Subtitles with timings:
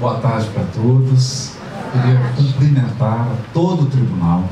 [0.00, 1.52] Boa tarde para todos.
[1.92, 4.42] Queria cumprimentar todo o tribunal,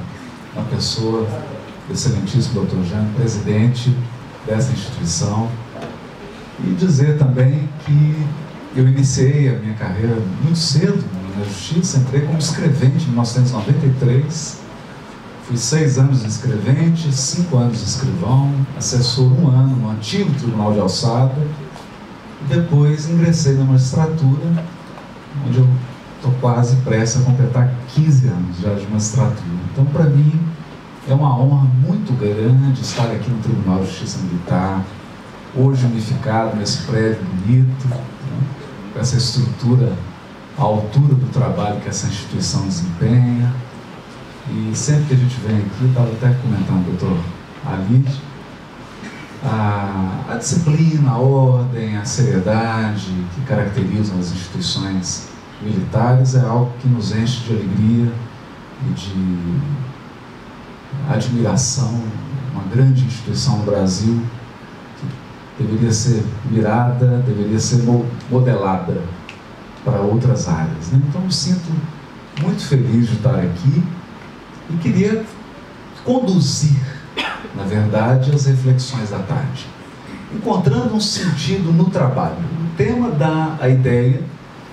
[0.56, 1.26] a pessoa
[1.88, 3.92] do excelentíssimo doutor Jean, presidente
[4.46, 5.48] dessa instituição,
[6.64, 8.24] e dizer também que
[8.76, 10.14] eu iniciei a minha carreira
[10.44, 11.04] muito cedo
[11.36, 14.60] na Justiça, entrei como escrevente em 1993,
[15.48, 21.34] fui seis anos escrevente, cinco anos escrivão, assessor um ano no antigo Tribunal de Alçada,
[22.42, 24.64] e depois ingressei na magistratura,
[25.46, 25.68] onde eu
[26.16, 29.58] estou quase prestes a completar 15 anos já de magistratura.
[29.72, 30.40] Então, para mim,
[31.08, 34.84] é uma honra muito grande estar aqui no Tribunal de Justiça Militar,
[35.56, 38.00] hoje unificado nesse prédio bonito, né,
[38.92, 39.92] com essa estrutura
[40.56, 43.52] à altura do trabalho que essa instituição desempenha.
[44.48, 47.18] E sempre que a gente vem aqui, estava até comentando o doutor
[47.66, 48.20] Alide,
[49.44, 55.28] a, a, disciplina, a ordem, a seriedade que caracterizam as instituições
[55.60, 58.12] militares é algo que nos enche de alegria
[58.86, 59.60] e de
[61.12, 62.00] admiração.
[62.52, 64.22] Uma grande instituição no Brasil
[65.56, 67.82] que deveria ser mirada, deveria ser
[68.30, 69.00] modelada
[69.84, 70.90] para outras áreas.
[70.92, 71.02] Né?
[71.08, 71.72] Então, me sinto
[72.40, 73.82] muito feliz de estar aqui
[74.70, 75.24] e queria
[76.04, 76.91] conduzir
[77.54, 79.66] na verdade, as reflexões da tarde.
[80.34, 82.36] Encontrando um sentido no trabalho.
[82.36, 84.22] O tema dá a ideia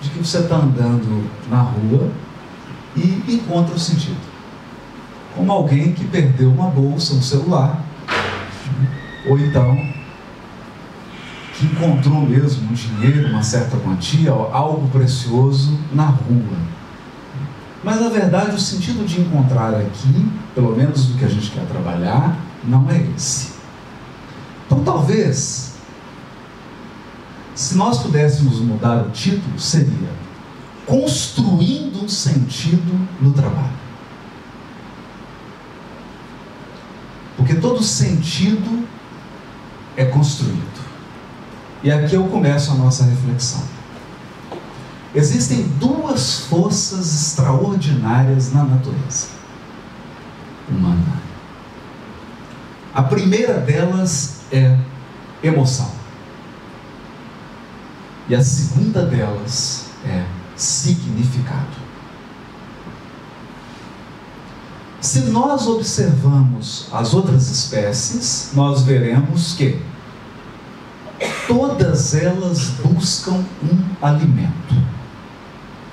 [0.02, 2.09] de que você está andando na rua
[2.95, 4.17] e encontra o sentido.
[5.35, 7.83] Como alguém que perdeu uma bolsa, um celular,
[9.27, 9.77] ou então
[11.55, 16.57] que encontrou mesmo um dinheiro, uma certa quantia, algo precioso na rua.
[17.83, 21.66] Mas na verdade o sentido de encontrar aqui, pelo menos do que a gente quer
[21.66, 23.50] trabalhar, não é esse.
[24.66, 25.74] Então, talvez,
[27.56, 30.10] se nós pudéssemos mudar o título, seria
[30.86, 33.80] Construindo um Sentido no Trabalho.
[37.38, 38.88] Porque todo sentido
[39.96, 40.90] é construído.
[41.81, 43.64] E aqui eu começo a nossa reflexão.
[45.16, 49.30] Existem duas forças extraordinárias na natureza
[50.69, 51.28] humana
[52.94, 54.77] a primeira delas é
[55.44, 55.89] emoção.
[58.27, 61.89] E a segunda delas é significado.
[65.01, 69.81] Se nós observamos as outras espécies, nós veremos que
[71.47, 74.75] todas elas buscam um alimento,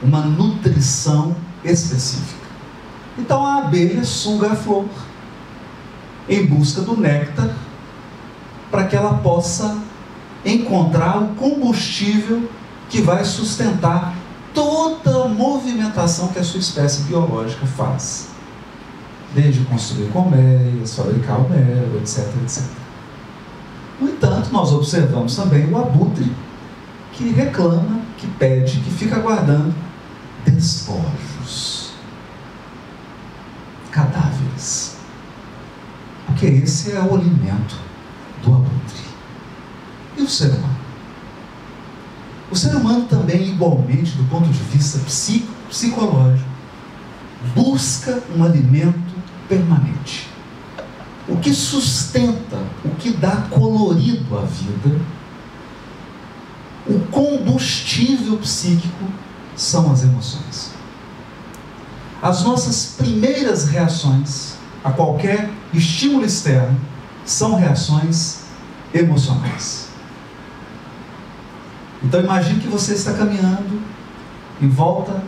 [0.03, 2.47] uma nutrição específica.
[3.17, 4.87] Então a abelha suga a flor,
[6.29, 7.51] em busca do néctar,
[8.71, 9.79] para que ela possa
[10.45, 12.49] encontrar o combustível
[12.89, 14.15] que vai sustentar
[14.55, 18.29] toda a movimentação que a sua espécie biológica faz.
[19.35, 22.63] Desde construir colmeias, fabricar o mel, etc, etc.
[24.01, 26.31] No entanto, nós observamos também o abutre,
[27.13, 29.75] que reclama, que pede, que fica aguardando
[30.45, 31.93] despojos,
[33.91, 34.96] cadáveres
[36.37, 37.77] porque esse é o alimento
[38.45, 39.01] do abutre.
[40.19, 40.77] E o ser humano?
[42.51, 46.49] O ser humano também, igualmente, do ponto de vista psico, psicológico,
[47.55, 49.15] busca um alimento
[49.49, 50.29] permanente.
[51.27, 55.01] O que sustenta, o que dá colorido à vida,
[56.87, 59.07] o combustível psíquico
[59.57, 60.71] são as emoções.
[62.23, 64.56] As nossas primeiras reações
[64.87, 66.79] a qualquer estímulo externo
[67.25, 68.43] são reações
[68.95, 69.89] emocionais.
[72.01, 73.83] Então imagine que você está caminhando
[74.63, 75.21] em volta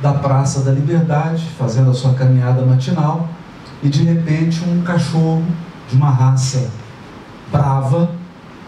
[0.00, 3.28] da Praça da Liberdade, fazendo a sua caminhada matinal,
[3.82, 5.44] e de repente um cachorro
[5.90, 6.70] de uma raça
[7.50, 8.12] brava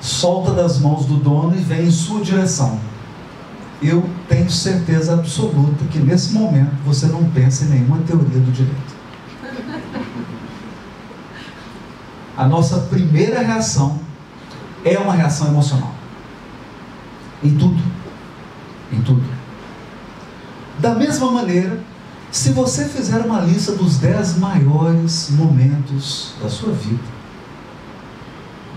[0.01, 2.81] solta das mãos do dono e vem em sua direção.
[3.81, 8.98] Eu tenho certeza absoluta que nesse momento você não pensa em nenhuma teoria do direito.
[12.39, 13.99] A nossa primeira reação
[14.85, 15.93] é uma reação emocional.
[17.43, 17.83] Em tudo.
[18.93, 19.25] Em tudo.
[20.79, 21.81] Da mesma maneira,
[22.31, 27.03] se você fizer uma lista dos dez maiores momentos da sua vida,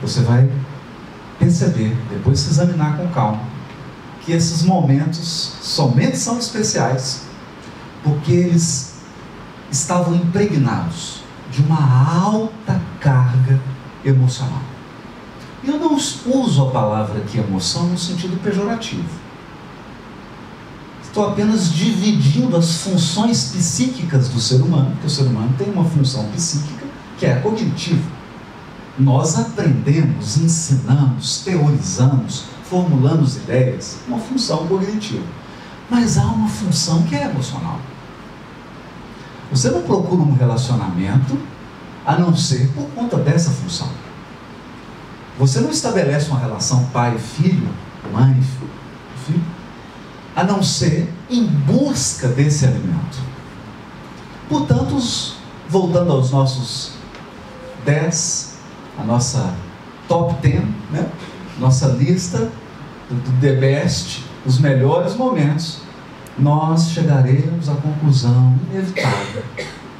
[0.01, 0.49] você vai
[1.37, 3.43] perceber, depois se examinar com calma,
[4.25, 7.27] que esses momentos somente são especiais
[8.03, 8.95] porque eles
[9.69, 11.21] estavam impregnados
[11.51, 13.30] de uma alta carga
[14.03, 14.61] emocional.
[15.63, 19.21] Eu não uso a palavra aqui emoção no sentido pejorativo.
[21.03, 25.83] estou apenas dividindo as funções psíquicas do ser humano, porque o ser humano tem uma
[25.83, 26.85] função psíquica
[27.19, 28.09] que é a cognitiva.
[28.97, 35.23] Nós aprendemos, ensinamos, teorizamos, formulamos ideias, uma função cognitiva.
[35.89, 37.79] Mas há uma função que é emocional.
[39.51, 41.37] Você não procura um relacionamento
[42.05, 43.89] a não ser por conta dessa função.
[45.37, 47.69] Você não estabelece uma relação pai-filho,
[48.11, 49.41] mãe-filho,
[50.35, 53.19] a não ser em busca desse alimento.
[54.49, 54.97] Portanto,
[55.69, 56.93] voltando aos nossos
[57.85, 58.57] 10,
[58.99, 59.53] a nossa
[60.07, 61.09] top 10, né?
[61.57, 62.51] nossa lista
[63.09, 65.79] do The Best, os melhores momentos,
[66.37, 69.43] nós chegaremos à conclusão inevitável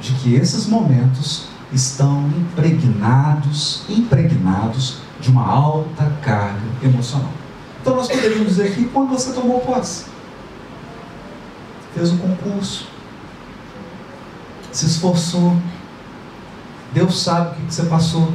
[0.00, 7.32] de que esses momentos estão impregnados, impregnados de uma alta carga emocional.
[7.80, 10.06] Então nós poderíamos dizer que quando você tomou posse,
[11.94, 12.86] fez um concurso,
[14.70, 15.56] se esforçou,
[16.92, 18.32] Deus sabe o que você passou,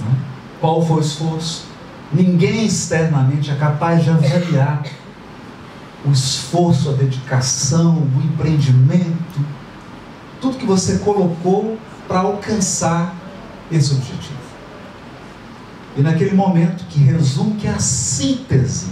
[0.00, 0.16] né?
[0.60, 1.64] qual foi o esforço.
[2.12, 4.82] Ninguém externamente é capaz de avaliar
[6.04, 9.44] o esforço, a dedicação, o empreendimento,
[10.40, 11.78] tudo que você colocou
[12.08, 13.14] para alcançar
[13.70, 14.40] esse objetivo.
[15.96, 18.86] E naquele momento que resume que é a síntese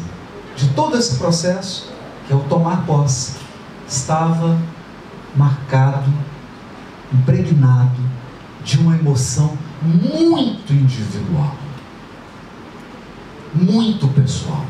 [0.57, 1.93] de todo esse processo,
[2.27, 3.37] que é o tomar posse,
[3.87, 4.59] estava
[5.35, 6.13] marcado,
[7.13, 8.01] impregnado
[8.65, 11.55] de uma emoção muito individual,
[13.55, 14.65] muito pessoal.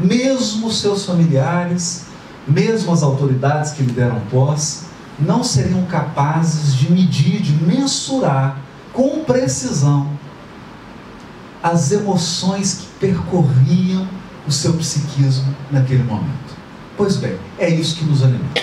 [0.00, 2.06] Mesmo seus familiares,
[2.46, 4.87] mesmo as autoridades que lhe deram posse,
[5.18, 8.60] não seriam capazes de medir, de mensurar
[8.92, 10.08] com precisão
[11.62, 14.06] as emoções que percorriam
[14.46, 16.56] o seu psiquismo naquele momento.
[16.96, 18.60] Pois bem, é isso que nos alimenta.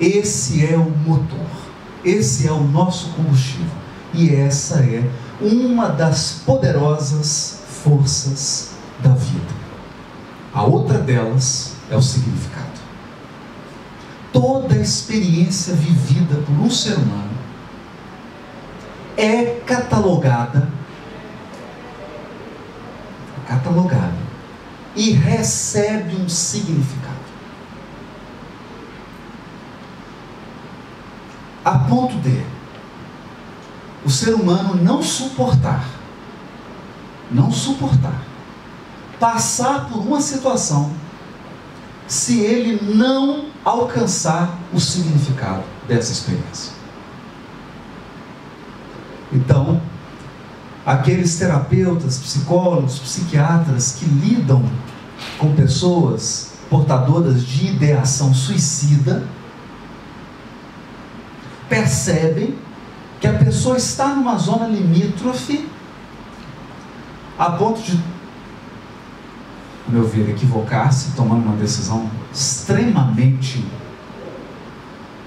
[0.00, 1.46] Esse é o motor,
[2.04, 3.66] esse é o nosso combustível,
[4.12, 5.08] e essa é
[5.40, 8.70] uma das poderosas forças
[9.02, 9.64] da vida.
[10.52, 12.73] A outra delas é o significado.
[14.34, 17.30] Toda experiência vivida por um ser humano
[19.16, 20.68] é catalogada,
[23.46, 24.18] catalogada
[24.96, 27.14] e recebe um significado.
[31.64, 32.44] A ponto de
[34.04, 35.86] o ser humano não suportar,
[37.30, 38.20] não suportar,
[39.20, 40.92] passar por uma situação
[42.08, 46.72] se ele não alcançar o significado dessa experiência.
[49.32, 49.80] Então,
[50.84, 54.62] aqueles terapeutas, psicólogos, psiquiatras que lidam
[55.38, 59.26] com pessoas portadoras de ideação suicida,
[61.68, 62.56] percebem
[63.20, 65.68] que a pessoa está numa zona limítrofe
[67.38, 67.98] a ponto de,
[69.88, 73.64] meu ver, equivocar-se, tomando uma decisão extremamente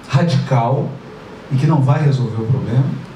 [0.09, 0.91] radical
[1.51, 3.07] e que não vai resolver o problema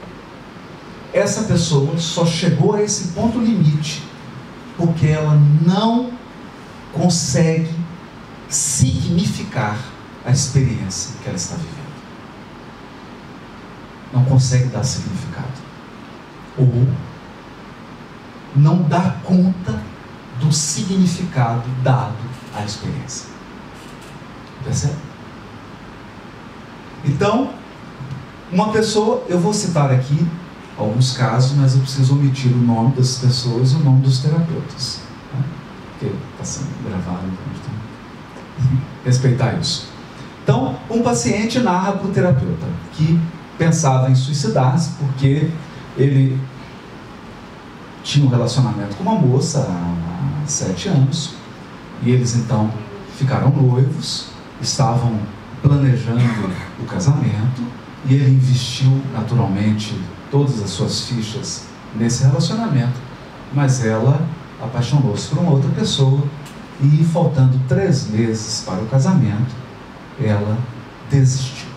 [1.13, 4.03] essa pessoa só chegou a esse ponto limite
[4.77, 5.35] porque ela
[5.65, 6.11] não
[6.93, 7.73] consegue
[8.49, 9.77] significar
[10.25, 11.91] a experiência que ela está vivendo.
[14.13, 15.47] Não consegue dar significado.
[16.57, 16.87] Ou
[18.55, 19.81] não dá conta
[20.39, 22.17] do significado dado
[22.55, 23.27] à experiência.
[24.63, 24.95] Percebe?
[27.03, 27.49] Então,
[28.51, 30.27] uma pessoa, eu vou citar aqui
[30.77, 35.01] alguns casos, mas eu preciso omitir o nome das pessoas e o nome dos terapeutas.
[35.33, 35.43] Né?
[35.91, 39.89] Porque está sendo gravado, então a gente tem que respeitar isso.
[40.43, 43.19] Então, um paciente narra para o terapeuta que
[43.57, 45.49] pensava em suicidar-se porque
[45.95, 46.39] ele
[48.03, 51.35] tinha um relacionamento com uma moça há sete anos
[52.01, 52.71] e eles então
[53.15, 54.30] ficaram noivos,
[54.61, 55.19] estavam
[55.61, 57.61] planejando o casamento
[58.05, 59.99] e ele investiu naturalmente
[60.29, 61.65] todas as suas fichas
[61.95, 62.99] nesse relacionamento,
[63.53, 64.25] mas ela
[64.61, 66.23] apaixonou-se por uma outra pessoa
[66.81, 69.53] e, faltando três meses para o casamento,
[70.19, 70.57] ela
[71.09, 71.69] desistiu.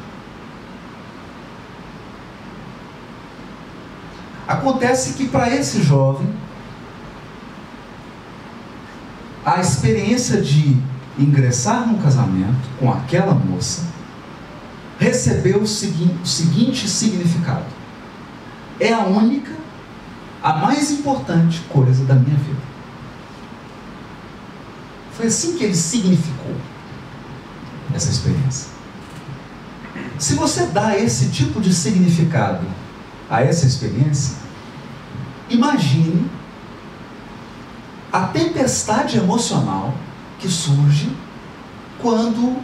[4.47, 6.29] Acontece que para esse jovem,
[9.45, 10.81] a experiência de
[11.19, 13.95] ingressar num casamento com aquela moça
[14.99, 17.67] recebeu o seguinte, o seguinte significado:
[18.79, 19.53] é a única,
[20.43, 22.75] a mais importante coisa da minha vida.
[25.13, 26.57] Foi assim que ele significou
[27.95, 28.75] essa experiência.
[30.19, 32.67] Se você dá esse tipo de significado
[33.31, 34.37] a essa experiência,
[35.49, 36.29] imagine
[38.13, 39.95] a tempestade emocional
[40.45, 41.11] que surge
[42.03, 42.63] quando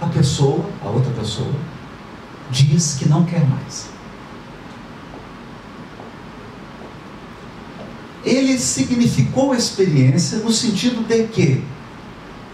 [0.00, 1.52] a pessoa, a outra pessoa,
[2.48, 3.88] diz que não quer mais.
[8.24, 11.64] Ele significou a experiência no sentido de que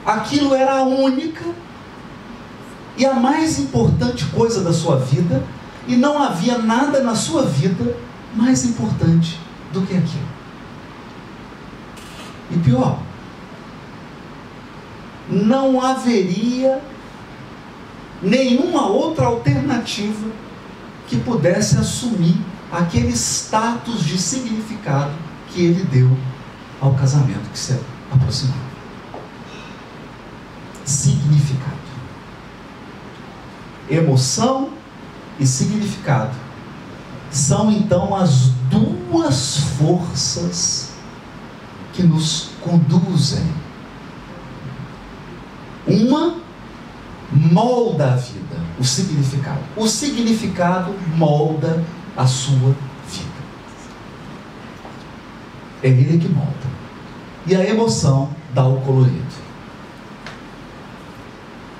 [0.06, 1.44] aquilo era a única
[2.96, 5.44] e a mais importante coisa da sua vida,
[5.86, 7.94] e não havia nada na sua vida
[8.34, 9.38] mais importante
[9.74, 10.28] do que aquilo.
[12.50, 13.02] E pior,
[15.28, 16.80] não haveria
[18.22, 20.30] nenhuma outra alternativa
[21.06, 22.38] que pudesse assumir
[22.72, 25.12] aquele status de significado
[25.48, 26.16] que ele deu
[26.80, 27.78] ao casamento que se
[28.10, 28.64] aproximava.
[30.84, 31.74] Significado.
[33.88, 34.70] Emoção
[35.38, 36.34] e significado
[37.30, 40.92] são então as duas forças
[41.92, 43.44] que nos conduzem.
[45.86, 46.36] Uma
[47.30, 49.60] molda a vida, o significado.
[49.76, 51.82] O significado molda
[52.16, 52.74] a sua
[53.08, 53.44] vida.
[55.82, 56.52] É ele que molda.
[57.46, 59.44] E a emoção dá o colorido.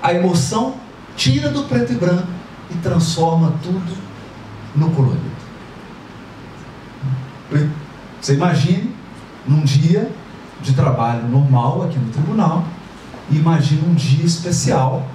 [0.01, 0.75] A emoção
[1.15, 2.27] tira do preto e branco
[2.69, 3.97] e transforma tudo
[4.75, 5.35] no colorido.
[8.21, 8.93] Você imagine
[9.47, 10.11] num dia
[10.61, 12.65] de trabalho normal aqui no tribunal,
[13.29, 15.07] e imagine um dia especial,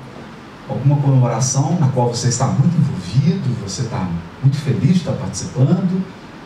[0.68, 4.08] alguma comemoração na qual você está muito envolvido, você está
[4.42, 6.04] muito feliz de estar participando,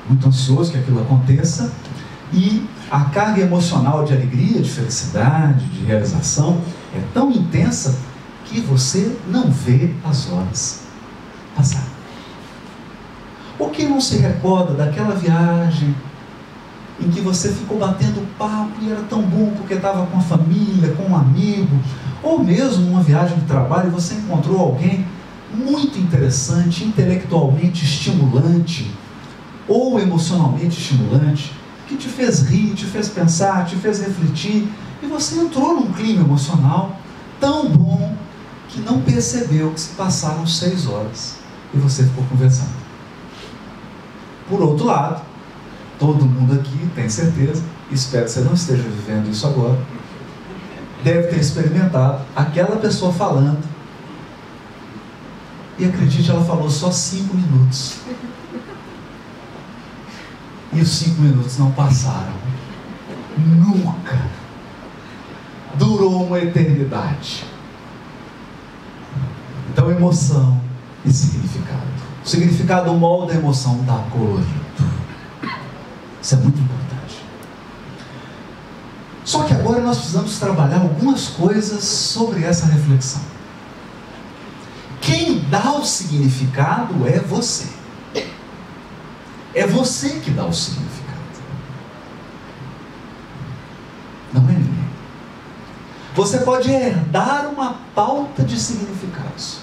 [0.09, 1.73] muito ansioso que aquilo aconteça,
[2.33, 6.61] e a carga emocional de alegria, de felicidade, de realização
[6.95, 7.99] é tão intensa
[8.45, 10.83] que você não vê as horas
[11.57, 11.87] passar.
[13.59, 15.95] Ou quem não se recorda daquela viagem
[17.01, 20.95] em que você ficou batendo papo e era tão bom porque estava com a família,
[20.95, 21.77] com um amigo,
[22.23, 25.07] ou mesmo uma viagem de trabalho você encontrou alguém
[25.53, 28.91] muito interessante, intelectualmente estimulante
[29.69, 31.53] ou emocionalmente estimulante,
[31.87, 34.69] que te fez rir, te fez pensar, te fez refletir,
[35.03, 36.99] e você entrou num clima emocional
[37.41, 38.15] tão bom
[38.69, 41.37] que não percebeu que se passaram seis horas
[41.73, 42.73] e você ficou conversando.
[44.49, 45.23] Por outro lado,
[46.05, 49.79] todo mundo aqui tem certeza, espero que você não esteja vivendo isso agora,
[51.03, 53.65] deve ter experimentado aquela pessoa falando.
[55.79, 57.97] E acredite, ela falou só cinco minutos.
[60.75, 62.35] E os cinco minutos não passaram.
[63.39, 64.21] Nunca.
[65.77, 67.45] Durou uma eternidade.
[69.73, 70.61] Então, emoção
[71.05, 71.81] e significado.
[72.23, 74.64] O significado molda a emoção, dá colorido.
[76.25, 77.23] Isso é muito importante.
[79.27, 83.21] Só que agora nós precisamos trabalhar algumas coisas sobre essa reflexão.
[85.03, 87.69] Quem dá o significado é você.
[89.55, 91.21] É você que dá o significado.
[94.33, 94.89] Não é ninguém.
[96.15, 99.59] Você pode herdar uma pauta de significados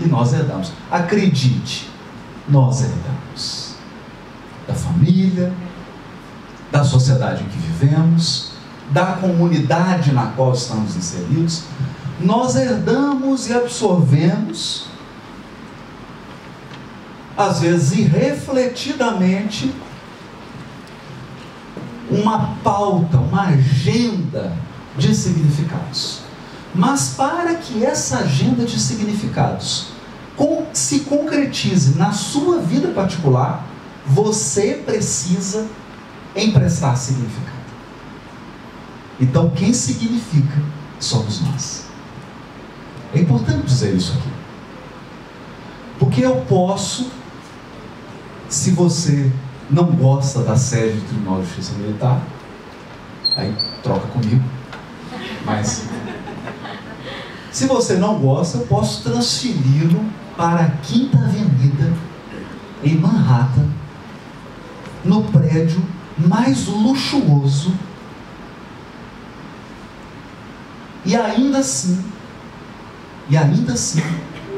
[0.00, 0.72] e nós herdamos.
[0.90, 1.88] Acredite,
[2.48, 3.74] nós herdamos.
[4.66, 5.52] Da família,
[6.70, 8.52] da sociedade em que vivemos,
[8.90, 11.62] da comunidade na qual estamos inseridos,
[12.20, 14.86] nós herdamos e absorvemos,
[17.36, 19.72] às vezes irrefletidamente,
[22.10, 24.52] uma pauta, uma agenda
[24.98, 26.20] de significados.
[26.74, 29.88] Mas para que essa agenda de significados
[30.72, 33.64] se concretize na sua vida particular,
[34.06, 35.66] você precisa
[36.34, 37.60] emprestar significado.
[39.20, 40.56] Então, quem significa
[40.98, 41.86] somos nós.
[43.14, 44.30] É importante dizer isso aqui.
[45.98, 47.10] Porque eu posso,
[48.48, 49.30] se você
[49.70, 52.22] não gosta da sede do Tribunal de Justiça Militar,
[53.36, 54.42] aí troca comigo.
[55.44, 55.84] Mas
[57.50, 60.04] se você não gosta, eu posso transferi-lo
[60.36, 61.92] para a Quinta Avenida,
[62.82, 63.68] em Manhattan,
[65.04, 65.82] no prédio
[66.26, 67.74] mais luxuoso.
[71.04, 72.04] E ainda assim,
[73.28, 74.02] e ainda assim,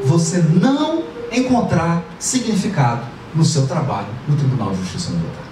[0.04, 3.02] você não encontrar significado
[3.34, 5.44] no seu trabalho no Tribunal de Justiça Militar.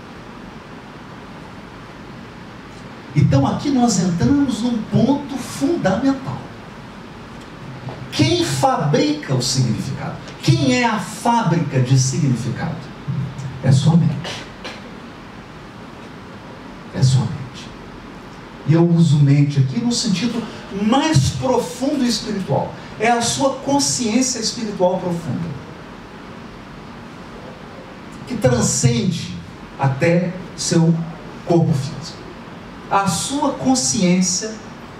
[3.14, 6.38] Então aqui nós entramos num ponto fundamental.
[8.12, 10.16] Quem fabrica o significado?
[10.42, 12.76] Quem é a fábrica de significado?
[13.62, 14.49] É sua mente.
[17.00, 17.66] É sua mente.
[18.66, 20.42] E eu uso mente aqui no sentido
[20.82, 22.74] mais profundo e espiritual.
[22.98, 25.48] É a sua consciência espiritual profunda.
[28.26, 29.34] Que transcende
[29.78, 30.94] até seu
[31.46, 32.18] corpo físico.
[32.90, 34.52] A sua consciência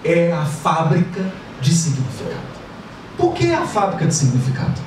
[0.03, 1.31] é a fábrica
[1.61, 2.41] de significado.
[3.19, 4.81] Por que a fábrica de significado?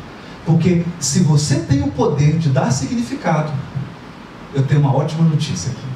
[0.47, 3.53] Porque se você tem o poder de dar significado,
[4.55, 5.92] eu tenho uma ótima notícia aqui.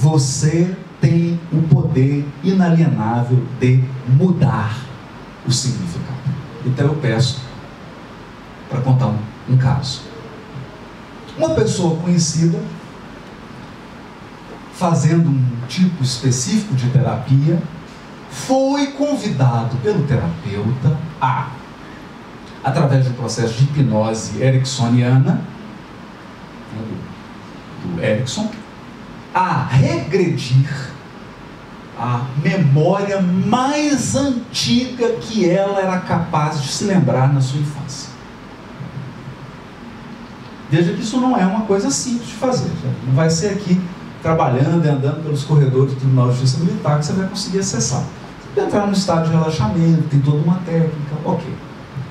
[0.00, 4.74] Você tem o poder inalienável de mudar
[5.46, 6.16] o significado.
[6.64, 7.42] Então eu peço
[8.70, 9.18] para contar um,
[9.50, 10.00] um caso.
[11.36, 12.58] Uma pessoa conhecida
[14.72, 17.62] fazendo um tipo específico de terapia
[18.30, 21.50] foi convidado pelo terapeuta a,
[22.64, 25.44] através de um processo de hipnose ericksoniana, né,
[26.72, 28.50] do, do Erickson,
[29.34, 30.90] a regredir
[31.98, 38.10] a memória mais antiga que ela era capaz de se lembrar na sua infância.
[40.70, 42.70] Veja que isso não é uma coisa simples de fazer.
[43.06, 43.78] Não vai ser aqui
[44.22, 48.00] trabalhando e andando pelos corredores do Tribunal de Justiça Militar que você vai conseguir acessar.
[48.00, 51.54] Você vai entrar num estado de relaxamento, tem toda uma técnica, ok.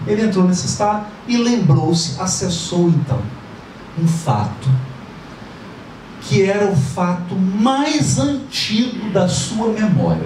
[0.06, 3.20] Ele entrou nesse estado e lembrou-se, acessou então
[3.98, 4.70] um fato
[6.22, 10.24] que era o fato mais antigo da sua memória.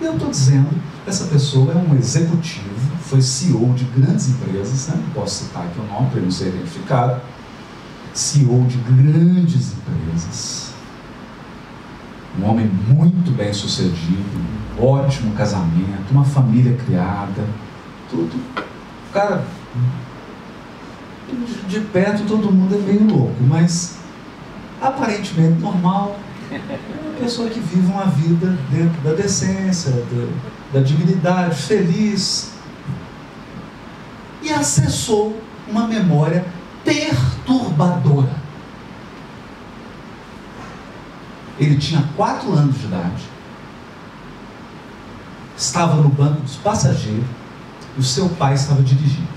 [0.00, 0.68] E eu estou dizendo,
[1.06, 5.02] essa pessoa é um executivo, foi CEO de grandes empresas, né?
[5.04, 7.20] não posso citar aqui o nome para não ser identificado,
[8.12, 10.72] CEO de grandes empresas,
[12.38, 14.40] um homem muito bem sucedido,
[14.78, 17.44] um ótimo casamento, uma família criada,
[18.08, 18.40] tudo.
[19.12, 19.44] Cara,
[21.68, 24.01] de perto todo mundo é meio louco, mas
[24.82, 26.18] aparentemente normal,
[26.50, 32.52] uma pessoa que vive uma vida dentro da decência, da, da dignidade, feliz.
[34.42, 36.44] E acessou uma memória
[36.84, 38.42] perturbadora.
[41.58, 43.22] Ele tinha quatro anos de idade,
[45.56, 47.24] estava no banco dos passageiros
[47.96, 49.28] e o seu pai estava dirigindo.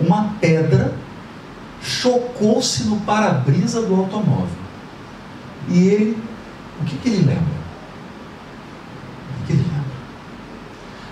[0.00, 0.94] Uma pedra
[2.04, 4.58] chocou-se no para-brisa do automóvel.
[5.68, 6.22] E ele,
[6.78, 7.54] o que, que ele lembra?
[9.40, 9.94] O que ele lembra?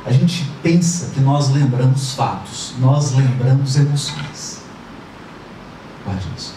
[0.05, 4.61] A gente pensa que nós lembramos fatos, nós lembramos emoções.
[6.05, 6.55] Guarde isso.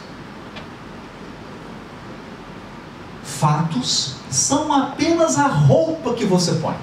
[3.23, 6.75] Fatos são apenas a roupa que você põe.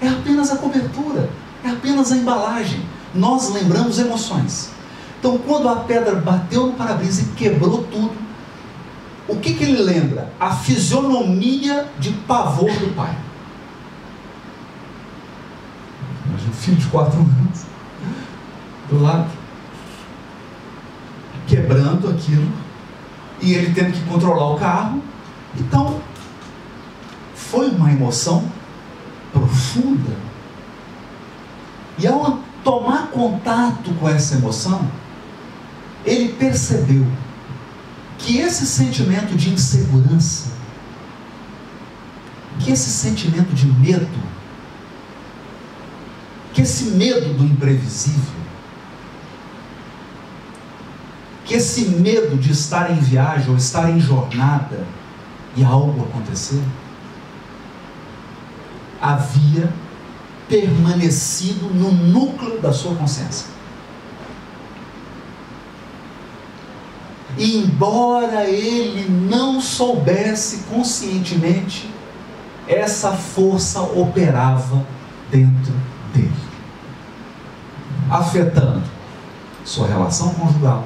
[0.00, 1.28] É apenas a cobertura,
[1.64, 2.86] é apenas a embalagem.
[3.12, 4.77] Nós lembramos emoções.
[5.18, 8.16] Então, quando a pedra bateu no para-brisa e quebrou tudo,
[9.26, 10.32] o que, que ele lembra?
[10.38, 13.14] A fisionomia de pavor do pai.
[16.26, 17.64] Imagina um filho de quatro anos
[18.88, 19.28] do lado,
[21.46, 22.50] quebrando aquilo,
[23.40, 25.02] e ele tendo que controlar o carro.
[25.58, 26.00] Então,
[27.34, 28.44] foi uma emoção
[29.32, 30.16] profunda.
[31.98, 34.88] E ao tomar contato com essa emoção,
[36.08, 37.06] ele percebeu
[38.18, 40.50] que esse sentimento de insegurança,
[42.60, 44.08] que esse sentimento de medo,
[46.52, 48.38] que esse medo do imprevisível,
[51.44, 54.84] que esse medo de estar em viagem ou estar em jornada
[55.56, 56.62] e algo acontecer,
[59.00, 59.72] havia
[60.48, 63.57] permanecido no núcleo da sua consciência.
[67.38, 71.88] E embora ele não soubesse conscientemente,
[72.66, 74.84] essa força operava
[75.30, 75.72] dentro
[76.12, 76.32] dele,
[78.10, 78.82] afetando
[79.64, 80.84] sua relação conjugal,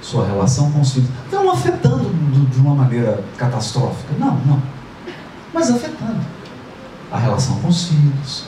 [0.00, 1.10] sua relação com os filhos.
[1.30, 2.08] Não afetando
[2.46, 4.62] de uma maneira catastrófica, não, não.
[5.52, 6.24] Mas afetando
[7.10, 8.44] a relação com os filhos,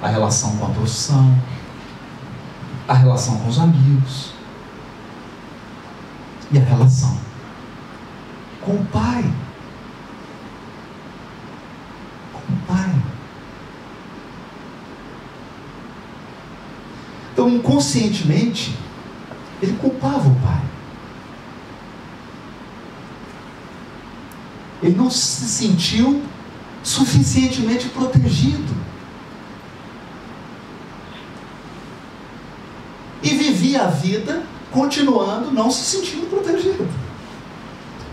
[0.00, 1.38] a relação com a profissão,
[2.88, 4.35] a relação com os amigos
[6.50, 7.18] e a relação
[8.66, 9.24] com o Pai.
[12.32, 12.94] Com o Pai.
[17.32, 18.76] Então, inconscientemente,
[19.62, 20.62] ele culpava o Pai.
[24.82, 26.22] Ele não se sentiu
[26.82, 28.74] suficientemente protegido.
[33.22, 34.42] E vivia a vida
[34.76, 36.86] continuando não se sentindo protegido.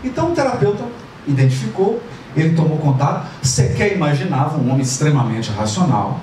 [0.02, 0.82] Então o terapeuta
[1.28, 2.02] identificou,
[2.34, 3.28] ele tomou contato.
[3.42, 6.20] Você quer imaginar um homem extremamente racional,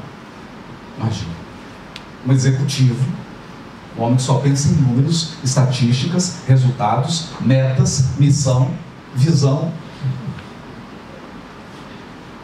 [0.97, 1.31] imagina,
[2.27, 3.05] um executivo,
[3.95, 8.71] um homem que só pensa em números, estatísticas, resultados, metas, missão,
[9.13, 9.71] visão.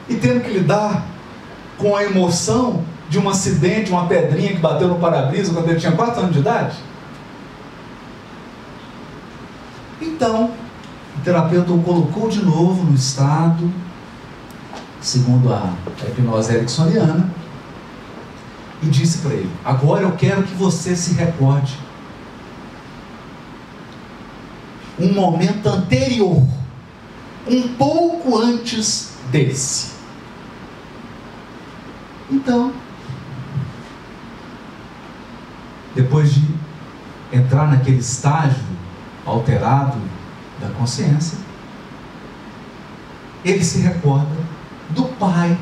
[0.08, 1.04] E tendo que lidar
[1.80, 5.94] com a emoção de um acidente, uma pedrinha que bateu no para-brisa quando ele tinha
[5.94, 6.78] 4 anos de idade.
[10.18, 10.50] Então,
[11.16, 13.72] o terapeuta o colocou de novo no estado,
[15.00, 15.72] segundo a
[16.08, 17.30] hipnose ericksoniana,
[18.82, 21.78] e disse para ele: Agora eu quero que você se recorde
[25.00, 26.44] um momento anterior,
[27.48, 29.92] um pouco antes desse.
[32.32, 32.74] Então,
[35.94, 36.44] depois de
[37.32, 38.67] entrar naquele estágio
[39.28, 39.98] alterado
[40.60, 41.38] da consciência,
[43.44, 44.36] ele se recorda
[44.90, 45.58] do pai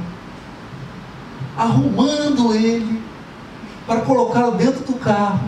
[1.58, 3.02] arrumando ele
[3.88, 5.48] para colocá-lo dentro do carro.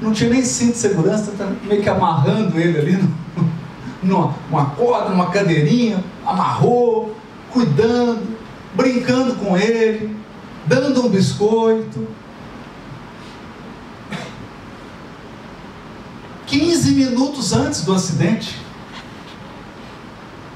[0.00, 3.08] Não tinha nem cinto de segurança, tá meio que amarrando ele ali
[4.02, 7.16] numa, corda, numa cadeirinha, amarrou,
[7.50, 8.36] cuidando,
[8.74, 10.16] brincando com ele,
[10.66, 12.06] dando um biscoito.
[16.54, 18.56] 15 minutos antes do acidente,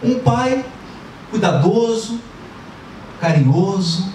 [0.00, 0.64] um pai
[1.28, 2.20] cuidadoso,
[3.20, 4.08] carinhoso,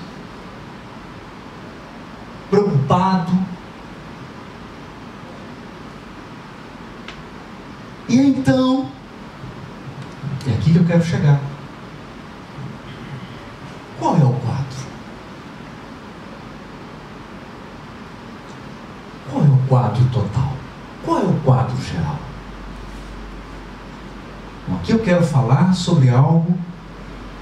[2.49, 3.33] preocupado.
[8.07, 8.89] E então,
[10.47, 11.41] é aqui que eu quero chegar.
[13.99, 14.77] Qual é o quadro?
[19.29, 20.53] Qual é o quadro total?
[21.05, 22.17] Qual é o quadro geral?
[24.67, 26.57] Bom, aqui eu quero falar sobre algo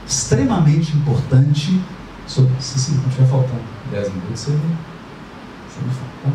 [0.05, 1.81] extremamente importante.
[2.27, 6.11] Sobre, se, se não estiver faltando 10 minutos, você, você me fala.
[6.23, 6.31] Tá?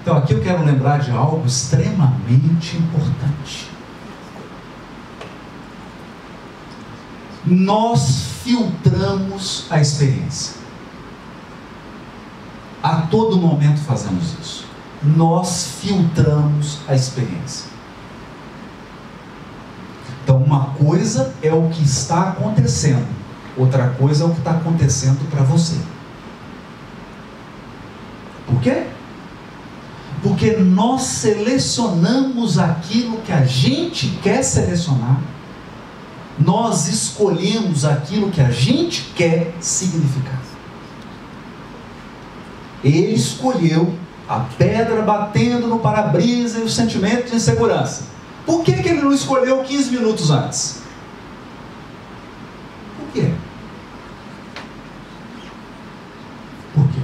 [0.00, 3.70] Então aqui eu quero lembrar de algo extremamente importante.
[7.44, 10.58] Nós filtramos a experiência.
[12.82, 14.66] A todo momento fazemos isso.
[15.02, 17.78] Nós filtramos a experiência.
[20.28, 23.06] Então, uma coisa é o que está acontecendo,
[23.56, 25.76] outra coisa é o que está acontecendo para você.
[28.46, 28.84] Por quê?
[30.22, 35.20] Porque nós selecionamos aquilo que a gente quer selecionar,
[36.38, 40.40] nós escolhemos aquilo que a gente quer significar.
[42.82, 43.94] Ele escolheu
[44.28, 48.17] a pedra batendo no para-brisa e o sentimento de insegurança.
[48.48, 50.80] Por que, que ele não escolheu 15 minutos antes?
[52.96, 53.30] Por quê?
[56.74, 57.00] Por quê?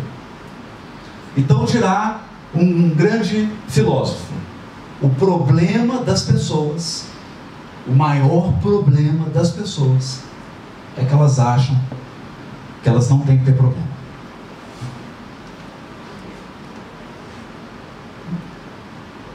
[1.37, 2.23] Então dirá
[2.55, 4.33] um, grande filósofo:
[5.03, 7.09] o problema das pessoas,
[7.87, 10.23] o maior problema das pessoas
[10.97, 11.79] é que elas acham
[12.83, 13.87] que elas não têm que ter problema.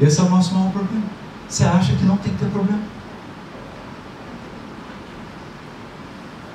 [0.01, 1.18] Esse é o nosso maior problema.
[1.49, 2.83] Você acha que não tem que ter problema?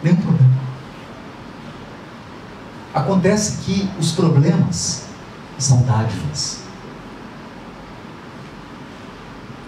[0.03, 0.55] Nenhum problema.
[2.95, 5.07] Acontece que os problemas
[5.59, 6.63] são dádivas.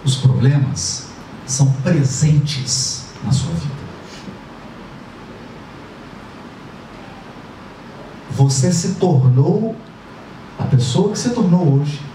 [0.05, 1.07] Os problemas
[1.45, 3.75] são presentes na sua vida.
[8.31, 9.75] Você se tornou
[10.57, 12.06] a pessoa que se tornou hoje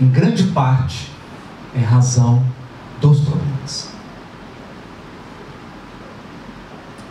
[0.00, 1.10] em grande parte,
[1.74, 2.42] em razão
[3.00, 3.90] dos problemas.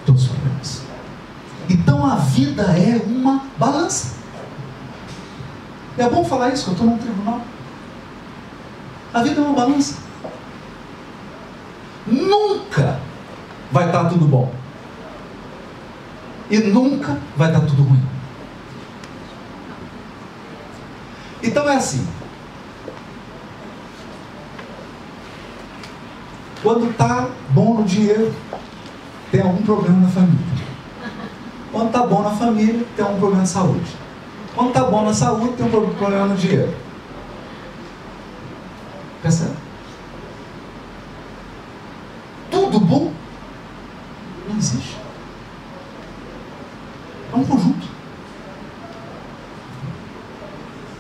[0.06, 0.82] Dos problemas.
[1.70, 4.16] Então a vida é uma balança.
[5.98, 7.42] É bom falar isso, que eu estou num tribunal.
[9.14, 10.00] A vida é uma balança.
[12.08, 13.00] Nunca
[13.72, 14.52] vai estar tudo bom.
[16.50, 18.02] E nunca vai estar tudo ruim.
[21.44, 22.08] Então é assim.
[26.70, 28.32] Quando está bom no dinheiro,
[29.32, 30.46] tem algum problema na família.
[31.72, 33.92] Quando está bom na família, tem algum problema de saúde.
[34.54, 36.72] Quando está bom na saúde, tem um problema no dinheiro.
[39.24, 39.56] Percebe?
[42.52, 43.12] tudo bom.
[44.48, 44.96] Não existe.
[47.34, 47.88] É um conjunto.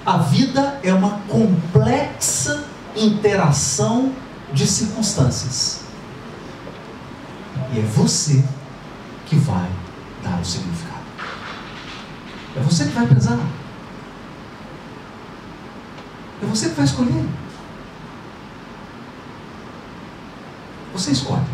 [0.03, 4.11] A vida é uma complexa interação
[4.53, 5.81] de circunstâncias.
[7.73, 8.43] E é você
[9.25, 9.69] que vai
[10.23, 10.99] dar o significado.
[12.55, 13.39] É você que vai pesar.
[16.41, 17.25] É você que vai escolher.
[20.93, 21.45] Você escolhe.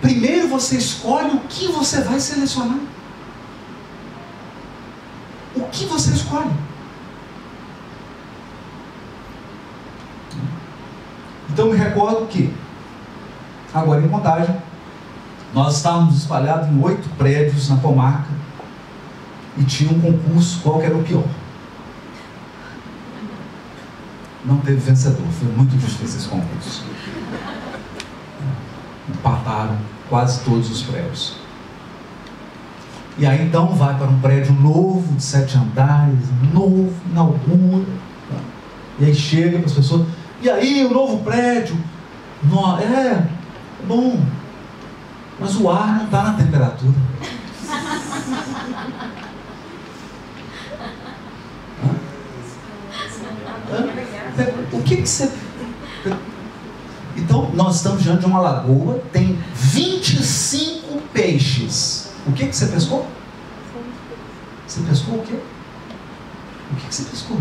[0.00, 2.80] Primeiro você escolhe o que você vai selecionar.
[5.54, 6.65] O que você escolhe?
[11.66, 12.54] Então me recordo que,
[13.74, 14.54] agora em contagem,
[15.52, 18.28] nós estávamos espalhados em oito prédios na comarca
[19.58, 21.24] e tinha um concurso, qual era o pior.
[24.44, 26.84] Não teve vencedor, foi muito difícil esse concurso.
[29.08, 29.76] Empataram
[30.08, 31.34] quase todos os prédios.
[33.18, 37.86] E aí então vai para um prédio novo, de sete andares, novo, inaugura.
[39.00, 40.06] E aí chega para as pessoas,
[40.42, 41.76] e aí o novo prédio?
[42.42, 43.26] No, é,
[43.86, 44.20] bom,
[45.38, 46.94] mas o ar não está na temperatura.
[54.72, 55.30] O que, que você.
[57.16, 62.10] Então, nós estamos diante de uma lagoa, tem 25 peixes.
[62.26, 63.06] O que, que você pescou?
[64.66, 65.38] Você pescou o quê?
[66.72, 67.38] O que, que você pescou?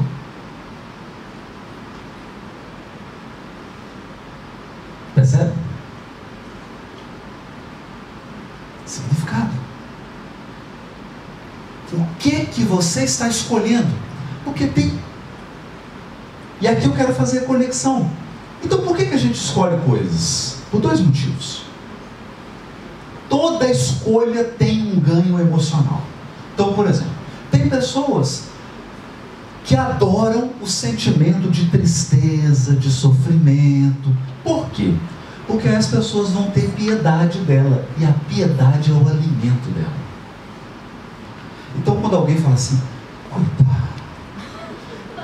[5.15, 5.53] Percebe?
[8.85, 9.49] Significado.
[11.93, 13.87] O que que você está escolhendo?
[14.43, 14.99] Porque tem.
[16.59, 18.11] E aqui eu quero fazer a conexão.
[18.61, 20.57] Então por que, que a gente escolhe coisas?
[20.69, 21.63] Por dois motivos.
[23.29, 26.01] Toda escolha tem um ganho emocional.
[26.53, 27.11] Então, por exemplo,
[27.51, 28.43] tem pessoas
[29.65, 34.15] que adoram o sentimento de tristeza, de sofrimento.
[34.43, 34.93] Por quê?
[35.47, 37.87] Porque as pessoas vão ter piedade dela.
[37.97, 40.05] E a piedade é o alimento dela.
[41.77, 42.79] Então, quando alguém fala assim,
[43.31, 43.89] coitada,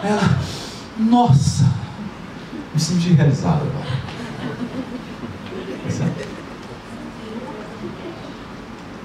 [0.03, 0.39] ela,
[0.97, 1.71] nossa,
[2.73, 4.01] me senti realizado agora.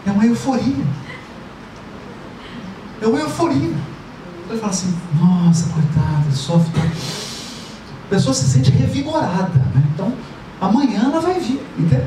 [0.06, 0.84] É uma euforia.
[3.02, 3.95] É uma euforia.
[4.48, 6.80] Ele fala assim, nossa, coitada, sofre.
[6.80, 9.58] A pessoa se sente revigorada.
[9.74, 9.82] Né?
[9.92, 10.12] Então,
[10.60, 11.60] amanhã ela vai vir.
[11.76, 12.06] Entendeu?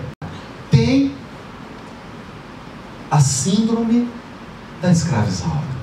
[0.72, 1.14] Tem
[3.12, 4.10] a síndrome
[4.82, 5.80] da escravizaura.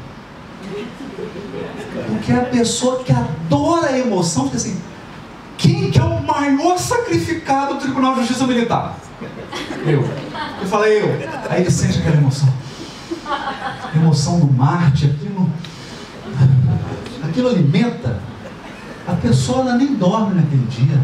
[2.09, 4.81] Porque a pessoa que adora a emoção fica assim,
[5.59, 8.97] quem que é o maior sacrificado do Tribunal de Justiça Militar?
[9.87, 10.03] Eu.
[10.61, 11.09] Eu falei eu.
[11.51, 12.49] Aí ele sente aquela emoção.
[13.95, 15.51] Emoção do Marte, aquilo
[17.37, 18.19] aquilo alimenta,
[19.07, 20.99] a pessoa ela nem dorme naquele dia.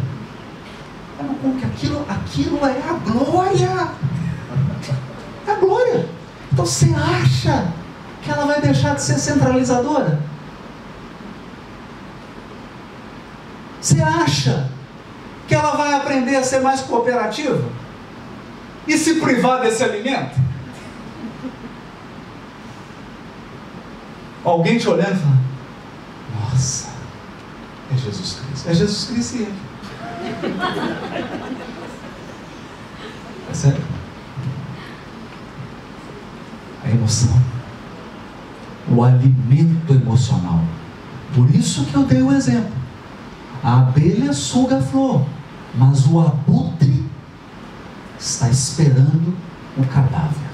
[1.19, 1.31] Ela,
[1.67, 3.89] aquilo, aquilo é a glória.
[5.47, 6.09] É a glória.
[6.51, 7.71] Então você acha
[8.23, 10.21] que ela vai deixar de ser centralizadora?
[13.79, 14.71] Você acha
[15.47, 17.63] que ela vai aprender a ser mais cooperativa?
[18.89, 20.41] E se privar desse alimento?
[24.45, 25.42] Alguém te olhando e falando,
[28.03, 28.69] Jesus Cristo.
[28.69, 29.55] É Jesus Cristo e ele.
[33.51, 33.83] É sério?
[36.85, 37.43] A emoção.
[38.91, 40.61] O alimento emocional.
[41.35, 42.73] Por isso que eu dei o exemplo.
[43.63, 45.25] A abelha suga a flor,
[45.75, 47.05] mas o abutre
[48.19, 49.35] está esperando
[49.77, 50.51] o cadáver.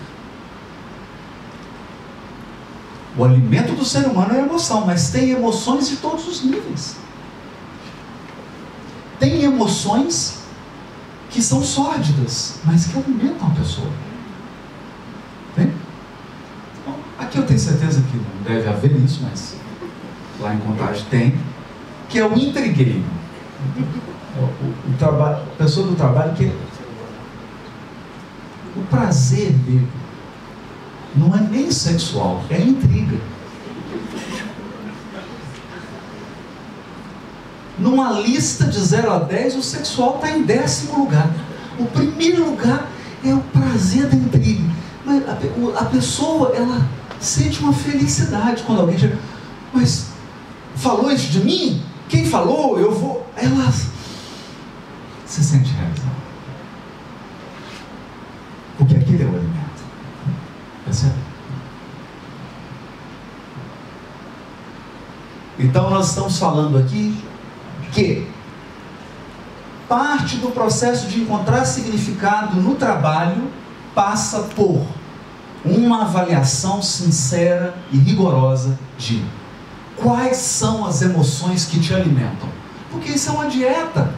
[3.16, 6.96] O alimento do ser humano é a emoção, mas tem emoções de todos os níveis.
[9.38, 10.40] Tem emoções
[11.30, 13.86] que são sórdidas, mas que alimentam a pessoa.
[15.54, 15.72] Tem?
[16.82, 19.54] Então, aqui eu tenho certeza que não deve haver isso, mas
[20.40, 21.38] lá em Contagem tem,
[22.08, 23.04] que é o intrigueiro.
[24.36, 26.52] O, o, o trabalho, a pessoa do trabalho que
[28.74, 29.88] o prazer dele
[31.14, 33.18] não é nem sexual, é intriga.
[37.78, 41.30] Numa lista de 0 a 10, o sexual está em décimo lugar.
[41.78, 42.88] O primeiro lugar
[43.24, 44.64] é o prazer da intriga.
[45.04, 46.86] Mas a, a pessoa, ela
[47.20, 49.18] sente uma felicidade quando alguém chega.
[49.72, 50.06] Mas
[50.74, 51.82] falou isso de mim?
[52.08, 52.78] Quem falou?
[52.78, 53.26] Eu vou.
[53.36, 53.72] Ela
[55.24, 56.18] se sente realizada.
[58.76, 59.82] Porque aquele é o alimento.
[60.26, 61.28] É Percebe?
[65.60, 67.20] Então nós estamos falando aqui
[67.98, 68.26] que
[69.88, 73.50] parte do processo de encontrar significado no trabalho
[73.94, 74.86] passa por
[75.64, 79.24] uma avaliação sincera e rigorosa de
[79.96, 82.48] quais são as emoções que te alimentam.
[82.90, 84.14] Porque isso é uma dieta.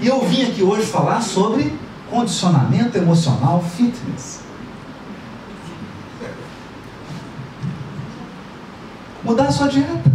[0.00, 1.76] E eu vim aqui hoje falar sobre
[2.08, 4.40] condicionamento emocional fitness.
[9.24, 10.11] Mudar a sua dieta.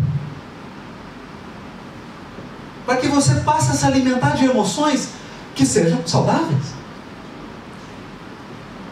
[2.87, 5.09] Para que você passe a se alimentar de emoções
[5.53, 6.73] que sejam saudáveis.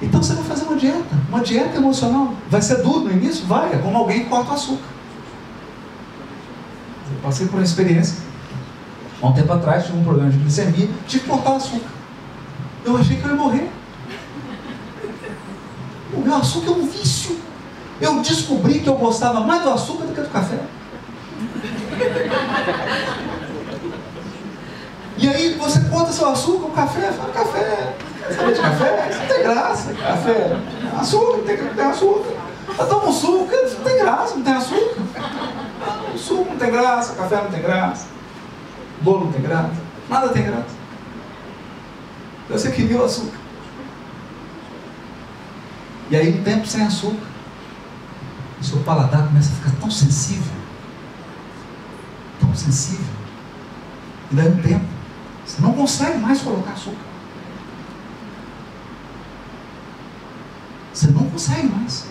[0.02, 2.34] Então você vai fazer uma dieta, uma dieta emocional.
[2.50, 3.46] Vai ser duro no início?
[3.46, 4.90] Vai, é como alguém corta o açúcar.
[7.10, 8.18] Eu passei por uma experiência.
[9.22, 11.90] Há um tempo atrás tive um problema de glicemia, tive que cortar o açúcar.
[12.84, 13.72] Eu achei que eu ia morrer.
[16.14, 17.40] O meu açúcar é um vício.
[18.02, 20.60] Eu descobri que eu gostava mais do açúcar do que do café.
[25.18, 27.96] E aí você conta seu açúcar, o café, fala café.
[28.36, 29.10] Sabe de café?
[29.10, 29.94] Isso não tem graça.
[29.94, 30.58] Café,
[31.00, 32.34] açúcar, tem, tem açúcar.
[32.78, 35.02] Eu tomo suco, não tem graça, não tem açúcar.
[36.14, 38.08] O suco não tem graça, café não tem graça,
[39.02, 39.76] bolo não tem graça,
[40.10, 40.76] nada tem graça.
[42.50, 43.38] Você queria o açúcar.
[46.10, 47.28] E aí um tempo sem açúcar,
[48.60, 50.54] o seu paladar começa a ficar tão sensível,
[52.40, 53.06] tão sensível,
[54.32, 54.86] e daí um tempo,
[55.56, 56.98] você não consegue mais colocar açúcar.
[60.94, 62.06] Você não consegue mais.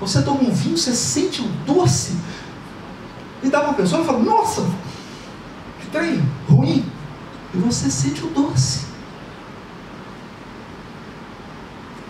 [0.00, 2.16] Você toma um vinho, você sente o doce.
[3.42, 4.66] E dá uma pessoa e fala, nossa,
[5.80, 6.84] que trem ruim.
[7.52, 8.86] E você sente o doce.